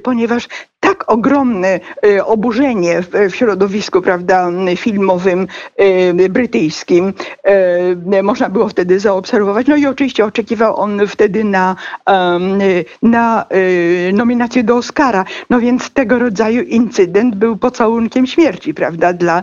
ponieważ 0.02 0.48
tak 0.80 1.04
ogromne 1.06 1.80
y, 2.06 2.24
oburzenie 2.24 3.02
w 3.30 3.34
środowisku 3.36 4.02
prawda, 4.02 4.50
filmowym 4.76 5.46
y, 6.20 6.28
brytyjskim 6.28 7.12
y, 8.14 8.22
można 8.22 8.48
było 8.48 8.68
wtedy 8.68 9.00
zaobserwować. 9.00 9.66
No 9.66 9.76
i 9.76 9.86
oczywiście 9.86 10.24
oczekiwał 10.24 10.76
on 10.76 11.06
wtedy 11.06 11.44
na, 11.44 11.76
na 13.02 13.46
nominację 14.12 14.64
do 14.64 14.76
Oscara. 14.76 15.24
No 15.50 15.60
więc 15.60 15.90
tego 15.90 16.18
rodzaju 16.18 16.62
incydent 16.62 17.34
był 17.34 17.56
pocałunkiem 17.56 18.26
śmierci, 18.26 18.74
prawda, 18.74 19.12
dla, 19.12 19.42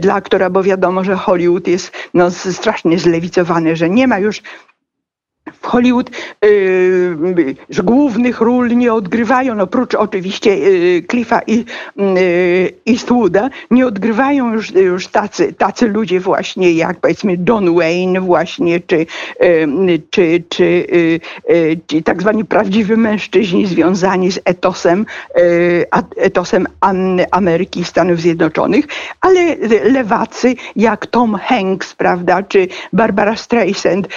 dla 0.00 0.14
aktora, 0.14 0.50
bo 0.50 0.62
wiadomo, 0.62 1.04
że 1.04 1.14
Hollywood 1.14 1.68
jest 1.68 1.92
no, 2.14 2.30
strasznie 2.30 2.98
zlewicowany, 2.98 3.76
że 3.76 3.90
nie 3.90 4.06
ma 4.06 4.18
już 4.18 4.42
w 5.60 5.66
Hollywood 5.66 6.10
y, 6.44 7.56
że 7.70 7.82
głównych 7.82 8.40
ról 8.40 8.76
nie 8.76 8.92
odgrywają, 8.92 9.60
oprócz 9.60 9.94
oczywiście 9.94 10.50
y, 10.50 11.02
Cliffa 11.10 11.40
i 11.46 11.64
y, 11.98 12.72
Eastwooda, 12.88 13.50
nie 13.70 13.86
odgrywają 13.86 14.54
już, 14.54 14.70
już 14.70 15.08
tacy, 15.08 15.52
tacy 15.52 15.88
ludzie 15.88 16.20
właśnie 16.20 16.72
jak 16.72 17.00
powiedzmy 17.00 17.36
Don 17.36 17.74
Wayne 17.74 18.20
właśnie, 18.20 18.80
czy, 18.80 19.06
czy, 20.10 20.42
czy, 20.48 20.86
czy 21.86 22.02
tak 22.02 22.20
zwani 22.20 22.44
prawdziwi 22.44 22.96
mężczyźni 22.96 23.66
związani 23.66 24.32
z 24.32 24.40
etosem, 24.44 25.06
etosem 26.16 26.66
Ameryki 27.30 27.80
i 27.80 27.84
Stanów 27.84 28.20
Zjednoczonych, 28.20 28.84
ale 29.20 29.56
lewacy 29.84 30.54
jak 30.76 31.06
Tom 31.06 31.34
Hanks, 31.34 31.94
prawda, 31.94 32.42
czy 32.42 32.68
Barbara 32.92 33.36
Streisand, 33.36 34.08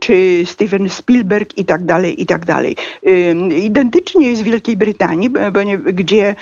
czy 0.00 0.42
Steven 0.44 0.79
Spielberg 0.88 1.58
i 1.58 1.64
tak 1.64 1.84
dalej, 1.84 2.22
i 2.22 2.26
tak 2.26 2.44
dalej. 2.44 2.76
Identycznie 3.62 4.30
jest 4.30 4.42
w 4.42 4.44
Wielkiej 4.44 4.76
Brytanii, 4.76 5.30
gdzie 5.92 6.34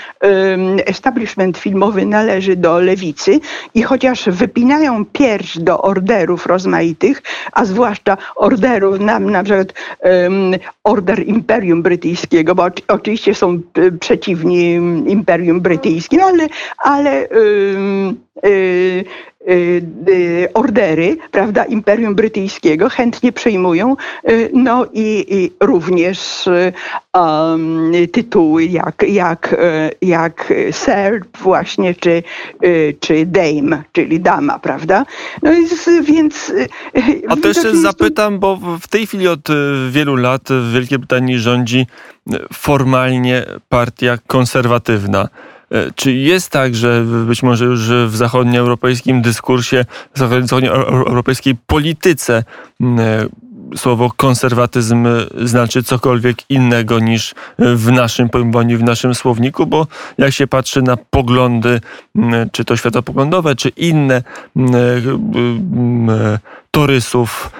establishment 0.86 1.58
filmowy 1.58 2.06
należy 2.06 2.56
do 2.56 2.80
lewicy 2.80 3.40
i 3.74 3.82
chociaż 3.82 4.28
wypinają 4.28 5.04
pierś 5.04 5.58
do 5.58 5.82
orderów 5.82 6.46
rozmaitych, 6.46 7.22
a 7.52 7.64
zwłaszcza 7.64 8.16
orderów 8.36 9.00
na, 9.00 9.18
na 9.18 9.44
przykład 9.44 9.72
order 10.84 11.26
Imperium 11.26 11.82
Brytyjskiego, 11.82 12.54
bo 12.54 12.66
oczywiście 12.88 13.34
są 13.34 13.60
przeciwni 14.00 14.72
Imperium 15.06 15.60
Brytyjskim, 15.60 16.20
ale, 16.20 16.48
ale 16.78 17.28
Y, 18.44 18.48
y, 18.48 19.04
ordery, 20.54 21.16
prawda, 21.30 21.64
Imperium 21.64 22.14
Brytyjskiego 22.14 22.88
chętnie 22.88 23.32
przyjmują, 23.32 23.96
y, 24.30 24.50
no 24.54 24.86
i, 24.92 25.26
i 25.28 25.52
również 25.60 26.48
um, 27.14 27.92
tytuły 28.12 28.64
jak, 28.64 29.04
jak, 29.08 29.56
jak 30.02 30.52
Sir 30.70 31.24
właśnie, 31.42 31.94
czy, 31.94 32.22
czy 33.00 33.26
Dame, 33.26 33.82
czyli 33.92 34.20
dama, 34.20 34.58
prawda? 34.58 35.06
No 35.42 35.50
więc... 35.52 35.90
więc 36.02 36.52
A 37.28 37.36
to 37.36 37.48
jeszcze 37.48 37.76
zapytam, 37.76 38.38
bo 38.38 38.58
w 38.80 38.88
tej 38.88 39.06
chwili 39.06 39.28
od 39.28 39.48
wielu 39.90 40.16
lat 40.16 40.42
w 40.50 40.72
Wielkiej 40.72 40.98
Brytanii 40.98 41.38
rządzi 41.38 41.86
formalnie 42.52 43.44
partia 43.68 44.18
konserwatywna. 44.26 45.28
E, 45.72 45.92
czy 45.94 46.12
jest 46.12 46.50
tak, 46.50 46.74
że 46.74 47.04
być 47.26 47.42
może 47.42 47.64
już 47.64 47.80
w 48.06 48.16
zachodnioeuropejskim 48.16 49.22
dyskursie, 49.22 49.84
w 50.14 50.18
zachodnioeuropejskiej 50.18 51.54
polityce 51.66 52.44
e, 52.82 53.26
słowo 53.76 54.10
konserwatyzm 54.16 55.06
znaczy 55.44 55.82
cokolwiek 55.82 56.50
innego 56.50 56.98
niż 56.98 57.34
w 57.58 57.92
naszym 57.92 58.28
pojmowaniu, 58.28 58.78
w 58.78 58.82
naszym 58.82 59.14
słowniku, 59.14 59.66
bo 59.66 59.86
jak 60.18 60.32
się 60.32 60.46
patrzy 60.46 60.82
na 60.82 60.96
poglądy, 60.96 61.80
czy 62.52 62.64
to 62.64 62.76
światopoglądowe, 62.76 63.56
czy 63.56 63.68
inne 63.68 64.22
e, 64.56 66.38
torysów 66.70 67.50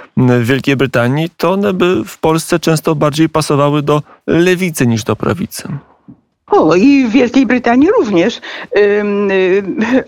Wielkiej 0.42 0.76
Brytanii, 0.76 1.30
to 1.36 1.52
one 1.52 1.72
by 1.72 2.04
w 2.04 2.18
Polsce 2.18 2.58
często 2.58 2.94
bardziej 2.94 3.28
pasowały 3.28 3.82
do 3.82 4.02
lewicy 4.26 4.86
niż 4.86 5.04
do 5.04 5.16
prawicy. 5.16 5.68
O, 6.50 6.74
i 6.74 7.04
w 7.04 7.10
Wielkiej 7.10 7.46
Brytanii 7.46 7.88
również. 7.98 8.40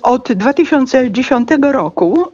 Od 0.02 0.32
2010 0.32 1.48
roku, 1.72 2.26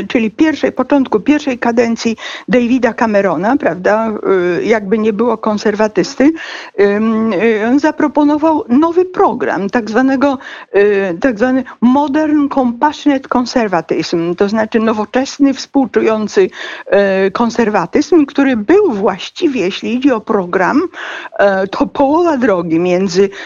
y, 0.00 0.06
czyli 0.06 0.30
pierwszej, 0.30 0.72
początku 0.72 1.20
pierwszej 1.20 1.58
kadencji 1.58 2.16
Davida 2.48 2.94
Camerona, 2.94 3.56
prawda, 3.56 4.10
y, 4.58 4.64
jakby 4.64 4.98
nie 4.98 5.12
było 5.12 5.38
konserwatysty, 5.38 6.32
y, 6.80 7.66
on 7.68 7.78
zaproponował 7.78 8.64
nowy 8.68 9.04
program, 9.04 9.70
tak 9.70 9.90
zwanego, 9.90 10.38
tak 11.20 11.38
zwany 11.38 11.64
Modern 11.80 12.48
Compassionate 12.48 13.28
Conservatism, 13.38 14.34
to 14.34 14.48
znaczy 14.48 14.80
nowoczesny, 14.80 15.54
współczujący 15.54 16.50
konserwatyzm, 17.32 18.26
który 18.26 18.56
był 18.56 18.92
właściwie, 18.92 19.60
jeśli 19.60 19.94
idzie 19.94 20.16
o 20.16 20.20
program, 20.20 20.82
to 21.70 21.86
połowa 21.86 22.36
drogi 22.36 22.78
między 22.78 23.28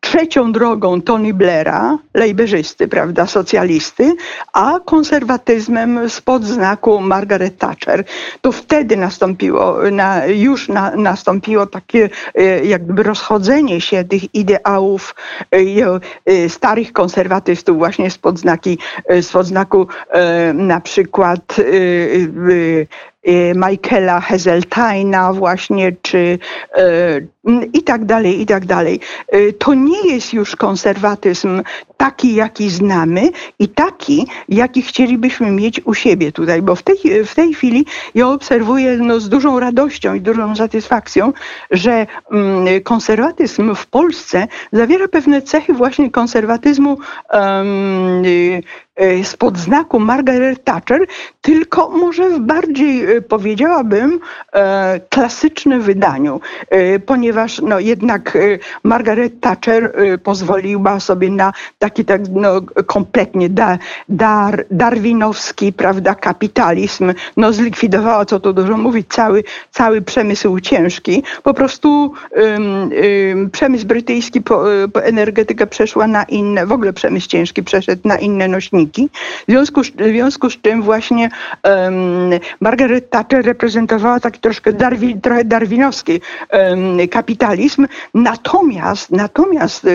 trzecią 0.00 0.52
drogą 0.52 1.02
Tony 1.02 1.34
Blaira, 1.34 1.98
lejberzysty, 2.14 2.88
prawda, 2.88 3.26
socjalisty, 3.26 4.16
a 4.52 4.80
konserwatyzmem 4.84 6.10
spod 6.10 6.44
znaku 6.44 7.00
Margaret 7.00 7.58
Thatcher. 7.58 8.04
To 8.40 8.52
wtedy 8.52 8.96
nastąpiło, 8.96 9.76
na, 9.90 10.26
już 10.26 10.68
na, 10.68 10.96
nastąpiło 10.96 11.66
takie 11.66 12.10
y, 12.38 12.62
jakby 12.64 13.02
rozchodzenie 13.02 13.80
się 13.80 14.04
tych 14.04 14.34
ideałów 14.34 15.14
y, 15.54 16.48
starych 16.48 16.92
konserwatystów 16.92 17.78
właśnie 17.78 18.10
spod, 18.10 18.38
znaki, 18.38 18.78
spod 19.20 19.46
znaku 19.46 19.86
na 20.54 20.80
przykład 20.80 21.56
Michaela 23.54 24.20
Heseltina 24.20 25.32
właśnie, 25.32 25.92
czy 26.02 26.38
i 27.72 27.82
tak 27.82 28.04
dalej, 28.04 28.40
i 28.40 28.46
tak 28.46 28.66
dalej. 28.66 29.00
To 29.58 29.74
nie 29.74 30.12
jest 30.12 30.32
już 30.32 30.56
konserwatyzm 30.56 31.62
taki, 31.96 32.34
jaki 32.34 32.70
znamy 32.70 33.30
i 33.58 33.68
taki, 33.68 34.26
jaki 34.48 34.82
chcielibyśmy 34.82 35.50
mieć 35.50 35.80
u 35.84 35.94
siebie 35.94 36.32
tutaj, 36.32 36.62
bo 36.62 36.74
w 36.74 36.82
tej, 36.82 36.96
w 37.26 37.34
tej 37.34 37.54
chwili 37.54 37.86
ja 38.14 38.28
obserwuję 38.28 38.96
no, 38.96 39.20
z 39.20 39.28
dużą 39.28 39.60
radością 39.60 40.14
i 40.14 40.20
dużą 40.20 40.56
satysfakcją, 40.56 41.32
że 41.70 42.06
mm, 42.30 42.82
konserwatyzm 42.82 43.74
w 43.74 43.86
Polsce 43.86 44.48
zawiera 44.72 45.08
pewne 45.08 45.42
cechy 45.42 45.72
właśnie 45.72 46.10
konserwatyzmu 46.10 46.98
um, 47.32 48.22
spod 49.22 49.58
znaku 49.58 50.00
Margaret 50.00 50.64
Thatcher, 50.64 51.06
tylko 51.40 51.88
może 51.88 52.30
w 52.30 52.40
bardziej, 52.40 53.16
e, 53.16 53.22
powiedziałabym, 53.22 54.20
klasycznym 55.08 55.82
wydaniu, 55.82 56.40
ponieważ 57.06 57.60
no, 57.60 57.80
jednak 57.80 58.38
Margaret 58.84 59.40
Thatcher 59.40 59.92
pozwoliła 60.22 61.00
sobie 61.00 61.30
na 61.30 61.52
taki 61.78 62.04
tak 62.04 62.20
no, 62.30 62.60
kompletnie 62.86 63.48
da, 63.48 63.78
dar, 64.08 64.64
darwinowski 64.70 65.72
prawda, 65.72 66.14
kapitalizm, 66.14 67.12
no, 67.36 67.52
zlikwidowała, 67.52 68.24
co 68.24 68.40
tu 68.40 68.52
dużo 68.52 68.76
mówić, 68.76 69.06
cały, 69.08 69.44
cały 69.70 70.02
przemysł 70.02 70.60
ciężki. 70.60 71.22
Po 71.42 71.54
prostu 71.54 72.12
um, 72.30 72.90
um, 73.30 73.50
przemysł 73.50 73.86
brytyjski, 73.86 74.40
po, 74.40 74.64
po 74.92 75.04
energetyka 75.04 75.66
przeszła 75.66 76.06
na 76.06 76.24
inne, 76.24 76.66
w 76.66 76.72
ogóle 76.72 76.92
przemysł 76.92 77.28
ciężki 77.28 77.62
przeszedł 77.62 78.08
na 78.08 78.18
inne 78.18 78.48
nośniki. 78.48 78.89
W 79.48 79.50
związku, 79.50 79.82
w 79.82 80.12
związku 80.12 80.50
z 80.50 80.60
czym 80.60 80.82
właśnie 80.82 81.30
um, 81.64 82.30
Margaret 82.60 83.10
Thatcher 83.10 83.44
reprezentowała 83.46 84.20
taki 84.20 84.40
troszkę 84.40 84.72
darwi, 84.72 85.20
trochę 85.20 85.44
darwinowski 85.44 86.20
kapitalizm. 87.10 87.86
Natomiast, 88.14 89.10
natomiast 89.10 89.86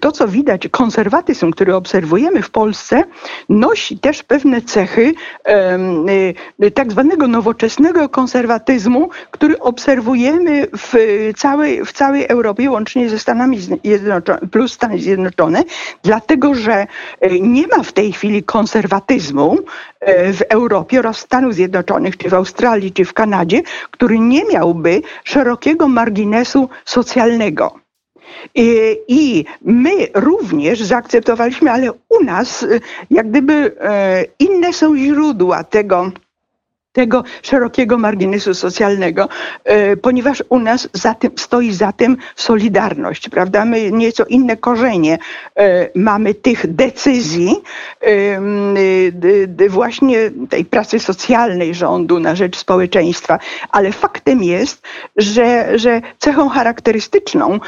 to, 0.00 0.12
co 0.12 0.28
widać, 0.28 0.68
konserwatyzm, 0.70 1.50
który 1.50 1.74
obserwujemy 1.74 2.42
w 2.42 2.50
Polsce, 2.50 3.04
nosi 3.48 3.98
też 3.98 4.22
pewne 4.22 4.62
cechy 4.62 5.14
tak 6.74 6.92
zwanego 6.92 7.28
nowoczesnego 7.28 8.08
konserwatyzmu, 8.08 9.08
który 9.30 9.58
obserwujemy 9.60 10.66
w 10.76 10.94
całej, 11.36 11.84
w 11.84 11.92
całej 11.92 12.26
Europie, 12.28 12.70
łącznie 12.70 13.08
ze 13.08 13.18
Stanami 13.18 13.60
Zjednoczonymi, 13.60 14.48
plus 14.50 14.72
Stany 14.72 14.98
Zjednoczone, 14.98 15.62
dlatego 16.02 16.54
że 16.54 16.72
e, 16.72 16.86
nie 17.66 17.76
ma 17.76 17.82
w 17.82 17.92
tej 17.92 18.12
chwili 18.12 18.42
konserwatyzmu 18.42 19.58
e, 20.00 20.32
w 20.32 20.42
Europie 20.42 20.98
oraz 20.98 21.16
w 21.18 21.20
Stanach 21.20 21.54
Zjednoczonych, 21.54 22.16
czy 22.16 22.28
w 22.28 22.34
Australii, 22.34 22.92
czy 22.92 23.04
w 23.04 23.12
Kanadzie, 23.12 23.62
który 23.90 24.18
nie 24.18 24.44
miałby 24.44 25.02
szerokiego 25.24 25.88
marginesu 25.88 26.68
socjalnego. 26.84 27.74
I, 29.08 29.44
my 29.62 29.90
również 30.14 30.80
zaakceptowaliśmy, 30.80 31.70
ale 31.70 31.92
u 32.08 32.24
nas 32.24 32.66
jak 33.10 33.30
gdyby 33.30 33.76
e, 33.80 34.24
inne 34.38 34.72
są 34.72 34.96
źródła 34.96 35.64
tego, 35.64 36.10
tego 36.96 37.24
szerokiego 37.42 37.98
marginesu 37.98 38.54
socjalnego, 38.54 39.28
e, 39.64 39.96
ponieważ 39.96 40.42
u 40.48 40.58
nas 40.58 40.88
za 40.92 41.14
tym, 41.14 41.30
stoi 41.36 41.72
za 41.72 41.92
tym 41.92 42.16
solidarność, 42.36 43.28
prawda? 43.28 43.64
My 43.64 43.92
nieco 43.92 44.24
inne 44.24 44.56
korzenie 44.56 45.18
e, 45.56 45.88
mamy 45.94 46.34
tych 46.34 46.74
decyzji 46.74 47.56
e, 48.00 49.68
właśnie 49.68 50.30
tej 50.50 50.64
pracy 50.64 50.98
socjalnej 50.98 51.74
rządu 51.74 52.20
na 52.20 52.34
rzecz 52.34 52.56
społeczeństwa, 52.56 53.38
ale 53.70 53.92
faktem 53.92 54.42
jest, 54.42 54.82
że, 55.16 55.78
że 55.78 56.02
cechą 56.18 56.48
charakterystyczną 56.48 57.60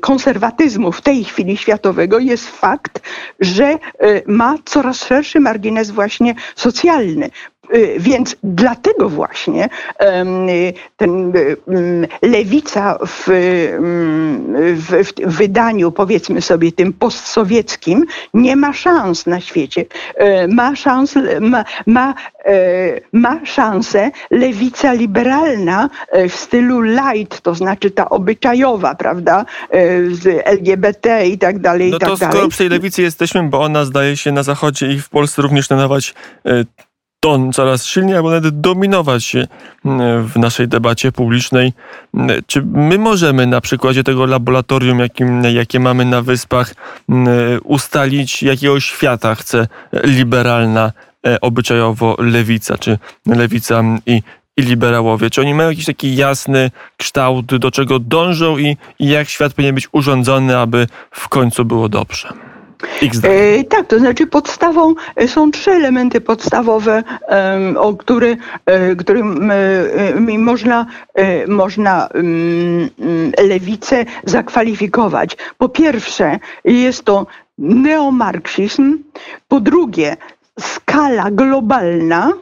konserwatyzmu 0.00 0.92
w 0.92 1.00
tej 1.00 1.24
chwili 1.24 1.56
światowego 1.56 2.18
jest 2.18 2.48
fakt, 2.48 3.00
że 3.40 3.78
ma 4.26 4.54
coraz 4.64 5.04
szerszy 5.04 5.40
margines 5.40 5.90
właśnie 5.90 6.34
socjalny. 6.54 7.30
Y, 7.74 7.96
więc 7.98 8.36
dlatego 8.42 9.08
właśnie 9.08 9.68
ten 10.96 11.32
lewica 12.22 12.98
w, 13.06 13.24
w, 14.76 15.04
w, 15.04 15.36
wydaniu, 15.36 15.92
powiedzmy 15.92 16.42
sobie, 16.42 16.72
tym 16.72 16.92
postsowieckim 16.92 18.06
nie 18.34 18.56
ma 18.56 18.72
szans 18.72 19.26
na 19.26 19.40
świecie. 19.40 19.84
E, 20.14 20.48
ma, 20.48 20.76
szans, 20.76 21.14
ma, 21.40 21.64
ma, 21.86 22.14
e, 22.44 23.00
ma 23.12 23.46
szansę 23.46 24.10
lewica 24.30 24.92
liberalna 24.92 25.90
w 26.28 26.34
stylu 26.34 26.80
light, 26.80 27.40
to 27.40 27.54
znaczy 27.54 27.90
ta 27.90 28.08
obyczajowa, 28.08 28.94
prawda, 28.94 29.44
z 30.10 30.42
LGBT 30.44 31.26
i 31.26 31.38
tak 31.38 31.58
dalej. 31.58 31.90
No 31.90 31.96
i 31.96 32.00
tak 32.00 32.08
to 32.08 32.16
skoro 32.16 32.32
dalej. 32.32 32.48
przy 32.48 32.58
tej 32.58 32.68
lewicy 32.68 33.02
jesteśmy, 33.02 33.42
bo 33.42 33.60
ona 33.60 33.84
zdaje 33.84 34.16
się 34.16 34.32
na 34.32 34.42
Zachodzie 34.42 34.92
i 34.92 35.00
w 35.00 35.08
Polsce 35.08 35.42
również 35.42 35.70
nadawać 35.70 36.14
ton 37.20 37.52
coraz 37.52 37.86
silniej, 37.86 38.16
albo 38.16 38.30
nawet 38.30 38.60
dominować 38.60 39.36
w 40.24 40.32
naszej 40.36 40.68
debacie 40.68 41.12
publicznej. 41.12 41.72
Czy 42.46 42.62
my 42.62 42.98
możemy 42.98 43.46
na 43.46 43.60
przykładzie 43.60 44.04
tego 44.04 44.26
laboratorium, 44.26 44.98
jakim, 44.98 45.44
jakie 45.44 45.80
mamy 45.80 46.04
na 46.04 46.22
Wyspach, 46.22 46.74
ustalić, 47.64 48.42
jakiego 48.42 48.80
świata 48.80 49.34
chce 49.34 49.68
liberalna, 50.04 50.92
e, 51.26 51.40
obyczajowo 51.40 52.16
lewica, 52.18 52.78
czy 52.78 52.98
lewica 53.26 53.82
i, 54.06 54.22
i 54.56 54.62
liberałowie? 54.62 55.30
Czy 55.30 55.40
oni 55.40 55.54
mają 55.54 55.70
jakiś 55.70 55.84
taki 55.84 56.16
jasny 56.16 56.70
kształt, 56.96 57.46
do 57.46 57.70
czego 57.70 57.98
dążą 57.98 58.58
i, 58.58 58.76
i 58.98 59.08
jak 59.08 59.28
świat 59.28 59.54
powinien 59.54 59.74
być 59.74 59.88
urządzony, 59.92 60.58
aby 60.58 60.86
w 61.10 61.28
końcu 61.28 61.64
było 61.64 61.88
dobrze? 61.88 62.28
E, 63.22 63.64
tak, 63.64 63.86
to 63.86 63.98
znaczy 63.98 64.26
podstawą 64.26 64.94
e, 65.16 65.28
są 65.28 65.50
trzy 65.50 65.70
elementy 65.70 66.20
podstawowe, 66.20 67.02
e, 67.28 67.74
o 67.78 67.94
który, 67.94 68.36
e, 68.66 68.96
którym 68.96 69.50
e, 69.50 70.38
można, 70.38 70.86
e, 71.14 71.46
można 71.46 72.08
mm, 72.08 72.88
mm, 72.98 73.32
lewicę 73.48 74.04
zakwalifikować. 74.24 75.36
Po 75.58 75.68
pierwsze 75.68 76.38
jest 76.64 77.04
to 77.04 77.26
neomarksizm, 77.58 78.98
po 79.48 79.60
drugie 79.60 80.16
skala 80.60 81.30
globalna, 81.30 82.32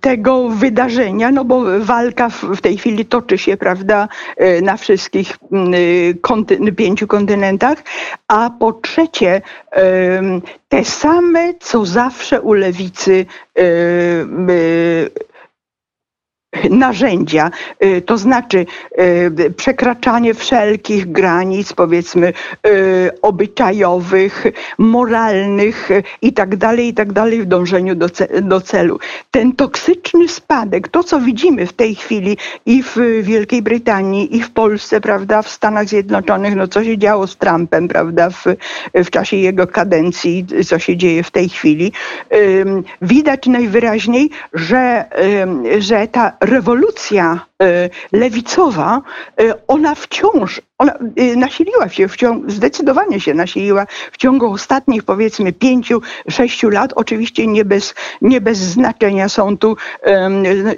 tego 0.00 0.48
wydarzenia, 0.48 1.30
no 1.30 1.44
bo 1.44 1.62
walka 1.80 2.28
w, 2.28 2.60
tej 2.60 2.78
chwili 2.78 3.04
toczy 3.04 3.38
się, 3.38 3.56
prawda, 3.56 4.08
e, 4.36 4.60
na 4.60 4.76
wszystkich 4.76 5.38
konty, 6.20 6.72
pięciu 6.72 7.06
kontynentach, 7.06 7.78
a 8.28 8.50
po 8.58 8.72
trzecie 8.72 9.42
te 10.68 10.84
same, 10.84 11.54
co 11.60 11.84
zawsze 11.84 12.40
u 12.40 12.52
lewicy 12.52 13.26
narzędzia, 16.76 17.50
y, 17.84 18.02
to 18.02 18.18
znaczy 18.18 18.66
y, 18.98 19.50
przekraczanie 19.56 20.34
wszelkich 20.34 21.12
granic, 21.12 21.72
powiedzmy, 21.72 22.32
y, 22.66 23.10
obyczajowych, 23.22 24.46
moralnych 24.78 25.88
i 26.22 26.32
tak 26.32 26.56
dalej, 26.56 26.88
i 26.88 26.94
tak 26.94 27.12
dalej 27.12 27.42
w 27.42 27.46
dążeniu 27.46 27.94
do, 27.94 28.06
do 28.42 28.60
celu. 28.60 28.98
Ten 29.30 29.52
toksyczny 29.52 30.28
spadek, 30.28 30.88
to 30.88 31.04
co 31.04 31.20
widzimy 31.20 31.66
w 31.66 31.72
tej 31.72 31.94
chwili 31.94 32.36
i 32.66 32.82
w 32.82 32.96
Wielkiej 33.22 33.62
Brytanii, 33.62 34.36
i 34.36 34.42
w 34.42 34.50
Polsce, 34.50 35.00
prawda, 35.00 35.42
w 35.42 35.48
Stanach 35.48 35.88
Zjednoczonych, 35.88 36.56
no 36.56 36.68
co 36.68 36.84
się 36.84 36.98
działo 36.98 37.26
z 37.26 37.36
Trumpem, 37.36 37.88
prawda, 37.88 38.30
w, 38.30 38.44
w 38.94 39.10
czasie 39.10 39.36
jego 39.36 39.66
kadencji, 39.66 40.46
co 40.66 40.78
się 40.78 40.96
dzieje 40.96 41.22
w 41.22 41.30
tej 41.30 41.48
chwili, 41.48 41.92
widać 43.02 43.46
najwyraźniej, 43.46 44.30
że, 44.52 45.04
że 45.78 46.08
ta 46.08 46.32
rewolucja 46.40 46.65
e, 46.66 47.46
lewicowa, 48.12 49.02
e, 49.40 49.54
ona 49.68 49.94
wciąż, 49.94 50.60
ona 50.78 50.92
e, 51.16 51.36
nasiliła 51.36 51.88
się, 51.88 52.08
wciąż, 52.08 52.52
zdecydowanie 52.52 53.20
się 53.20 53.34
nasiliła 53.34 53.86
w 54.12 54.16
ciągu 54.16 54.52
ostatnich 54.52 55.02
powiedzmy 55.02 55.52
pięciu, 55.52 56.02
sześciu 56.30 56.70
lat. 56.70 56.92
Oczywiście 56.96 57.46
nie 57.46 57.64
bez, 57.64 57.94
nie 58.22 58.40
bez 58.40 58.58
znaczenia 58.58 59.28
są 59.28 59.58
tu, 59.58 59.76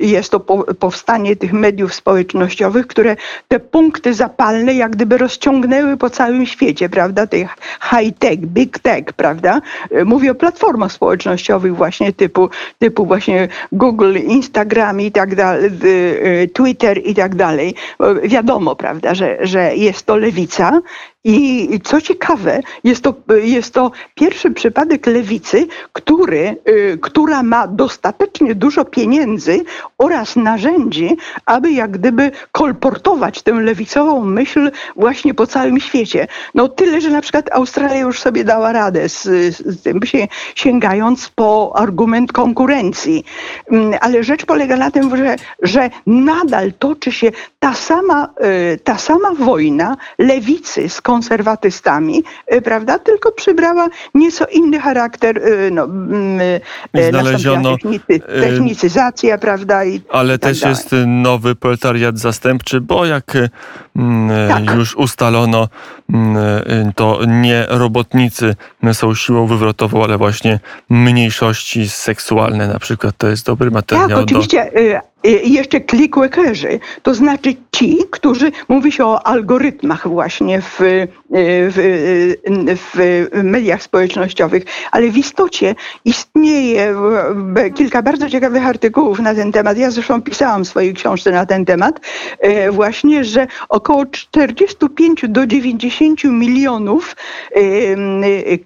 jest 0.01 0.31
to 0.31 0.41
powstanie 0.79 1.37
tych 1.37 1.53
mediów 1.53 1.95
społecznościowych, 1.95 2.87
które 2.87 3.17
te 3.49 3.61
punkty 3.61 4.15
zapalne 4.15 4.75
jak 4.75 4.93
gdyby 4.93 5.19
rozciągnęły 5.19 5.97
po 5.97 6.11
całym 6.11 6.47
świecie, 6.47 6.89
prawda, 6.89 7.27
tych 7.27 7.49
high-tech, 7.91 8.39
big 8.39 8.79
tech, 8.79 9.05
prawda. 9.05 9.61
Mówię 10.05 10.31
o 10.31 10.35
platformach 10.35 10.93
społecznościowych 10.93 11.77
właśnie 11.77 12.13
typu, 12.13 12.49
typu 12.79 13.07
właśnie 13.07 13.49
Google, 13.73 14.17
Instagram 14.17 15.01
i 15.01 15.13
tak 15.13 15.35
dalej, 15.35 15.71
Y, 15.85 16.51
Twitter 16.69 17.07
i 17.07 17.15
tak 17.15 17.35
dalej. 17.35 17.75
Wiadomo, 18.23 18.77
prawda, 18.77 19.15
że, 19.15 19.39
że 19.41 19.77
jest 19.77 20.07
to 20.07 20.17
lewica 20.17 20.81
I 21.25 21.81
co 21.85 22.01
ciekawe, 22.01 22.61
jest 22.85 23.03
to, 23.03 23.15
jest 23.43 23.75
to 23.75 23.91
pierwszy 24.15 24.51
przypadek 24.51 25.07
lewicy, 25.07 25.67
który, 25.93 26.57
y, 26.69 26.99
która 27.03 27.43
ma 27.43 27.67
dostatecznie 27.67 28.55
dużo 28.55 28.85
pieniędzy 28.85 29.65
oraz 29.99 30.37
narzędzi, 30.37 31.17
aby 31.47 31.73
jak 31.73 31.91
gdyby 31.91 32.31
kolportować 32.53 33.43
tę 33.43 33.53
lewicową 33.53 34.25
myśl 34.25 34.71
właśnie 34.97 35.35
po 35.35 35.47
całym 35.47 35.81
świecie. 35.81 36.27
No 36.55 36.69
tyle, 36.69 37.01
że 37.01 37.11
na 37.11 37.21
przykład 37.21 37.53
Australia 37.53 38.01
już 38.01 38.21
sobie 38.21 38.45
dała 38.45 38.73
radę 38.73 39.09
z, 39.09 39.23
z 39.57 39.83
tym, 39.83 40.01
sięgając 40.55 41.29
po 41.29 41.73
argument 41.77 42.33
konkurencji. 42.33 43.25
Mm, 43.71 43.95
ale 44.01 44.25
rzecz 44.25 44.47
polega 44.47 44.77
na 44.77 44.91
tym, 44.91 45.17
że, 45.17 45.37
że 45.63 45.91
nadal 46.07 46.73
toczy 46.79 47.13
się 47.13 47.33
ta 47.59 47.75
sama, 47.75 48.29
y, 48.75 48.79
ta 48.79 48.99
sama 48.99 49.35
wojna 49.35 49.97
lewicy 50.19 50.89
z 50.89 51.01
konserwatystami, 51.09 52.23
y, 52.53 52.63
prawda? 52.63 52.99
Tylko 52.99 53.33
przybrała 53.33 53.89
nieco 54.15 54.45
inny 54.53 54.81
charakter, 54.81 55.39
y, 55.39 55.71
no, 55.73 55.85
mm, 55.85 56.41
znaleziono 57.09 57.73
technicy, 57.73 58.21
technicyzacja, 58.21 59.39
prawda? 59.39 59.85
I, 59.85 60.01
ale 60.11 60.39
tak 60.39 60.51
też 60.51 60.61
dalej. 60.61 60.77
jest 60.77 60.95
nowy 61.07 61.55
proletariat 61.55 62.19
zastępczy, 62.19 62.81
bo 62.81 63.07
jak 63.07 63.33
mm, 63.97 64.49
tak. 64.49 64.77
już 64.77 64.97
ustalono, 64.97 65.69
to 66.95 67.21
nie 67.27 67.67
robotnicy 67.69 68.57
są 68.93 69.15
siłą 69.15 69.47
wywrotową, 69.47 70.05
ale 70.05 70.19
właśnie 70.19 70.61
mniejszości 70.91 71.89
seksualne 71.89 72.69
na 72.69 72.79
przykład. 72.79 73.15
To 73.19 73.29
jest 73.29 73.47
dobry 73.47 73.71
materiał. 73.71 74.09
Tak, 74.09 74.19
oczywiście. 74.19 74.71
Do 74.75 75.09
i 75.25 75.53
jeszcze 75.53 75.81
clickworkerzy, 75.81 76.81
to 77.03 77.15
znaczy 77.15 77.55
ci, 77.73 77.99
którzy, 78.11 78.53
mówi 78.69 78.93
się 78.93 79.07
o 79.07 79.27
algorytmach 79.27 80.09
właśnie 80.09 80.61
w, 80.61 80.79
w, 81.31 81.79
w, 82.77 83.29
mediach 83.45 83.83
społecznościowych, 83.83 84.63
ale 84.93 85.11
w 85.11 85.17
istocie 85.17 85.75
istnieje 86.05 86.95
kilka 87.75 88.03
bardzo 88.03 88.31
ciekawych 88.31 88.67
artykułów 88.67 89.19
na 89.19 89.35
ten 89.35 89.53
temat. 89.53 89.79
Ja 89.79 89.91
zresztą 89.91 90.23
pisałam 90.23 90.65
w 90.65 90.69
swojej 90.69 90.95
książce 90.95 91.31
na 91.31 91.47
ten 91.47 91.65
temat, 91.65 92.01
właśnie, 92.71 93.25
że 93.25 93.47
około 93.69 94.07
45 94.07 95.25
do 95.29 95.47
90 95.47 95.98
milionów 96.25 97.17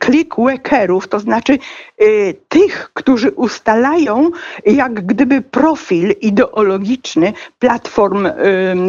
clickworkerów, 0.04 1.08
to 1.08 1.20
znaczy 1.20 1.52
e, 1.52 2.04
tych, 2.48 2.90
którzy 2.94 3.30
ustalają 3.30 4.30
jak 4.66 5.06
gdyby 5.06 5.42
profil 5.42 6.14
ideologiczny 6.20 7.32
platform 7.58 8.28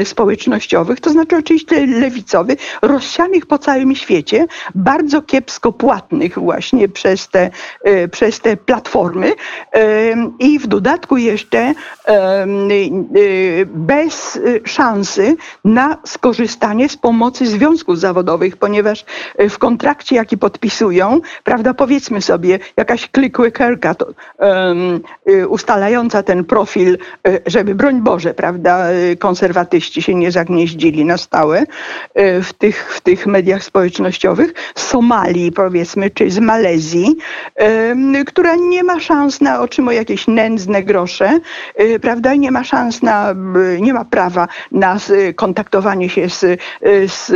społecznościowych, 0.03 0.99
to 0.99 1.09
znaczy 1.09 1.37
oczywiście 1.37 1.87
lewicowych, 1.87 2.59
rozsianych 2.81 3.45
po 3.45 3.57
całym 3.57 3.95
świecie, 3.95 4.47
bardzo 4.75 5.21
kiepsko 5.21 5.71
płatnych 5.71 6.39
właśnie 6.39 6.89
przez 6.89 7.27
te, 7.27 7.49
y, 7.87 8.07
przez 8.07 8.39
te 8.39 8.57
platformy 8.57 9.33
i 10.39 10.59
w 10.59 10.67
dodatku 10.67 11.17
jeszcze 11.17 11.73
bez 13.65 14.39
szansy 14.65 15.35
na 15.65 15.97
skorzystanie 16.05 16.89
z 16.89 16.97
pomocy 16.97 17.45
związków 17.45 17.99
zawodowych, 17.99 18.32
ponieważ 18.59 19.05
w 19.49 19.57
kontrakcie, 19.57 20.15
jaki 20.15 20.37
podpisują, 20.37 21.21
prawda, 21.43 21.73
powiedzmy 21.73 22.21
sobie, 22.21 22.59
jakaś 22.77 23.09
clickworkerka 23.15 23.95
to, 23.95 24.07
um, 24.37 25.01
ustalająca 25.47 26.23
ten 26.23 26.43
profil 26.45 26.97
żeby 27.45 27.75
broń 27.75 28.01
Boże, 28.01 28.33
prawda, 28.33 28.87
konserwatyści 29.19 30.01
się 30.01 30.15
nie 30.15 30.31
zagnieździli 30.31 31.05
na 31.05 31.17
stałe 31.17 31.63
w 32.15 32.53
tych, 32.57 32.95
w 32.95 33.01
tych 33.01 33.27
mediach 33.27 33.63
społecznościowych, 33.63 34.53
z 34.75 34.87
Somalii 34.87 35.51
powiedzmy, 35.51 36.09
czy 36.09 36.31
z 36.31 36.39
Malezji, 36.39 37.15
która 38.27 38.55
nie 38.55 38.83
ma 38.83 38.99
szans 38.99 39.41
na 39.41 39.61
otrzymuję 39.61 39.97
jakieś 39.97 40.27
nędzne 40.27 40.83
grosze, 40.83 41.39
prawda, 42.01 42.35
nie 42.35 42.51
ma 42.51 42.63
szans 42.63 43.01
na, 43.01 43.35
nie 43.79 43.93
ma 43.93 44.05
prawa 44.05 44.47
na 44.71 44.97
kontaktowanie 45.35 46.09
się 46.09 46.29
z, 46.29 46.61
z, 47.07 47.31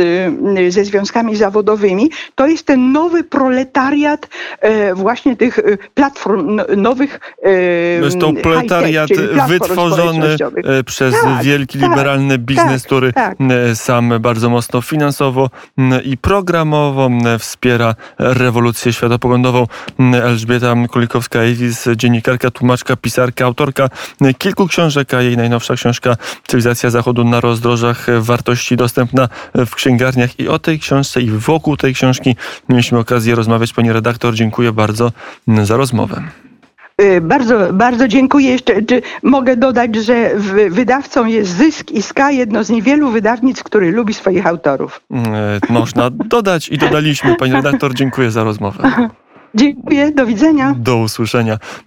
ze 0.74 0.84
związkami 0.88 1.36
zawodowymi. 1.36 2.10
To 2.34 2.46
jest 2.46 2.66
ten 2.66 2.92
nowy 2.92 3.24
proletariat 3.24 4.28
e, 4.60 4.94
właśnie 4.94 5.36
tych 5.36 5.60
platform, 5.94 6.60
nowych 6.76 7.20
Jest 8.02 8.18
to 8.20 8.32
proletariat 8.32 9.10
wytworzony 9.48 10.36
E, 10.64 10.84
przez 10.84 11.14
tak, 11.22 11.44
wielki 11.44 11.78
tak, 11.78 11.90
liberalny 11.90 12.38
biznes, 12.38 12.82
tak, 12.82 12.86
który 12.86 13.12
tak. 13.12 13.38
sam 13.74 14.12
bardzo 14.20 14.50
mocno 14.50 14.82
finansowo 14.82 15.50
i 16.04 16.16
programowo 16.16 17.10
wspiera 17.38 17.94
rewolucję 18.18 18.92
światopoglądową. 18.92 19.66
Elżbieta 20.22 20.74
Kulikowska-Ewis, 20.74 21.96
dziennikarka, 21.96 22.50
tłumaczka, 22.50 22.96
pisarka, 22.96 23.44
autorka 23.44 23.88
kilku 24.38 24.66
książek, 24.66 25.14
a 25.14 25.22
jej 25.22 25.36
najnowsza 25.36 25.74
książka 25.74 26.16
Cywilizacja 26.46 26.90
Zachodu 26.90 27.24
na 27.24 27.40
rozdrożach 27.40 28.06
wartości 28.20 28.76
dostępna 28.76 29.28
w 29.54 29.74
księgarniach. 29.74 30.40
I 30.40 30.48
o 30.48 30.58
tej 30.58 30.77
książce 30.78 31.22
i 31.22 31.30
wokół 31.30 31.76
tej 31.76 31.94
książki 31.94 32.36
mieliśmy 32.68 32.98
okazję 32.98 33.34
rozmawiać. 33.34 33.72
Pani 33.72 33.92
redaktor, 33.92 34.34
dziękuję 34.34 34.72
bardzo 34.72 35.12
za 35.62 35.76
rozmowę. 35.76 36.22
Y, 37.02 37.20
bardzo, 37.20 37.72
bardzo 37.72 38.08
dziękuję. 38.08 38.50
Jeszcze 38.50 38.74
mogę 39.22 39.56
dodać, 39.56 39.96
że 39.96 40.30
wydawcą 40.70 41.26
jest 41.26 41.56
Zysk 41.56 41.90
i 41.90 42.02
Ska, 42.02 42.30
jedno 42.30 42.64
z 42.64 42.70
niewielu 42.70 43.10
wydawnictw, 43.10 43.62
który 43.62 43.92
lubi 43.92 44.14
swoich 44.14 44.46
autorów. 44.46 45.00
Y, 45.10 45.72
można 45.72 46.10
dodać 46.10 46.68
i 46.68 46.78
dodaliśmy. 46.78 47.36
Pani 47.36 47.52
redaktor, 47.52 47.94
dziękuję 47.94 48.30
za 48.30 48.44
rozmowę. 48.44 48.90
Dziękuję, 49.54 50.12
do 50.12 50.26
widzenia. 50.26 50.74
Do 50.78 50.96
usłyszenia. 50.96 51.58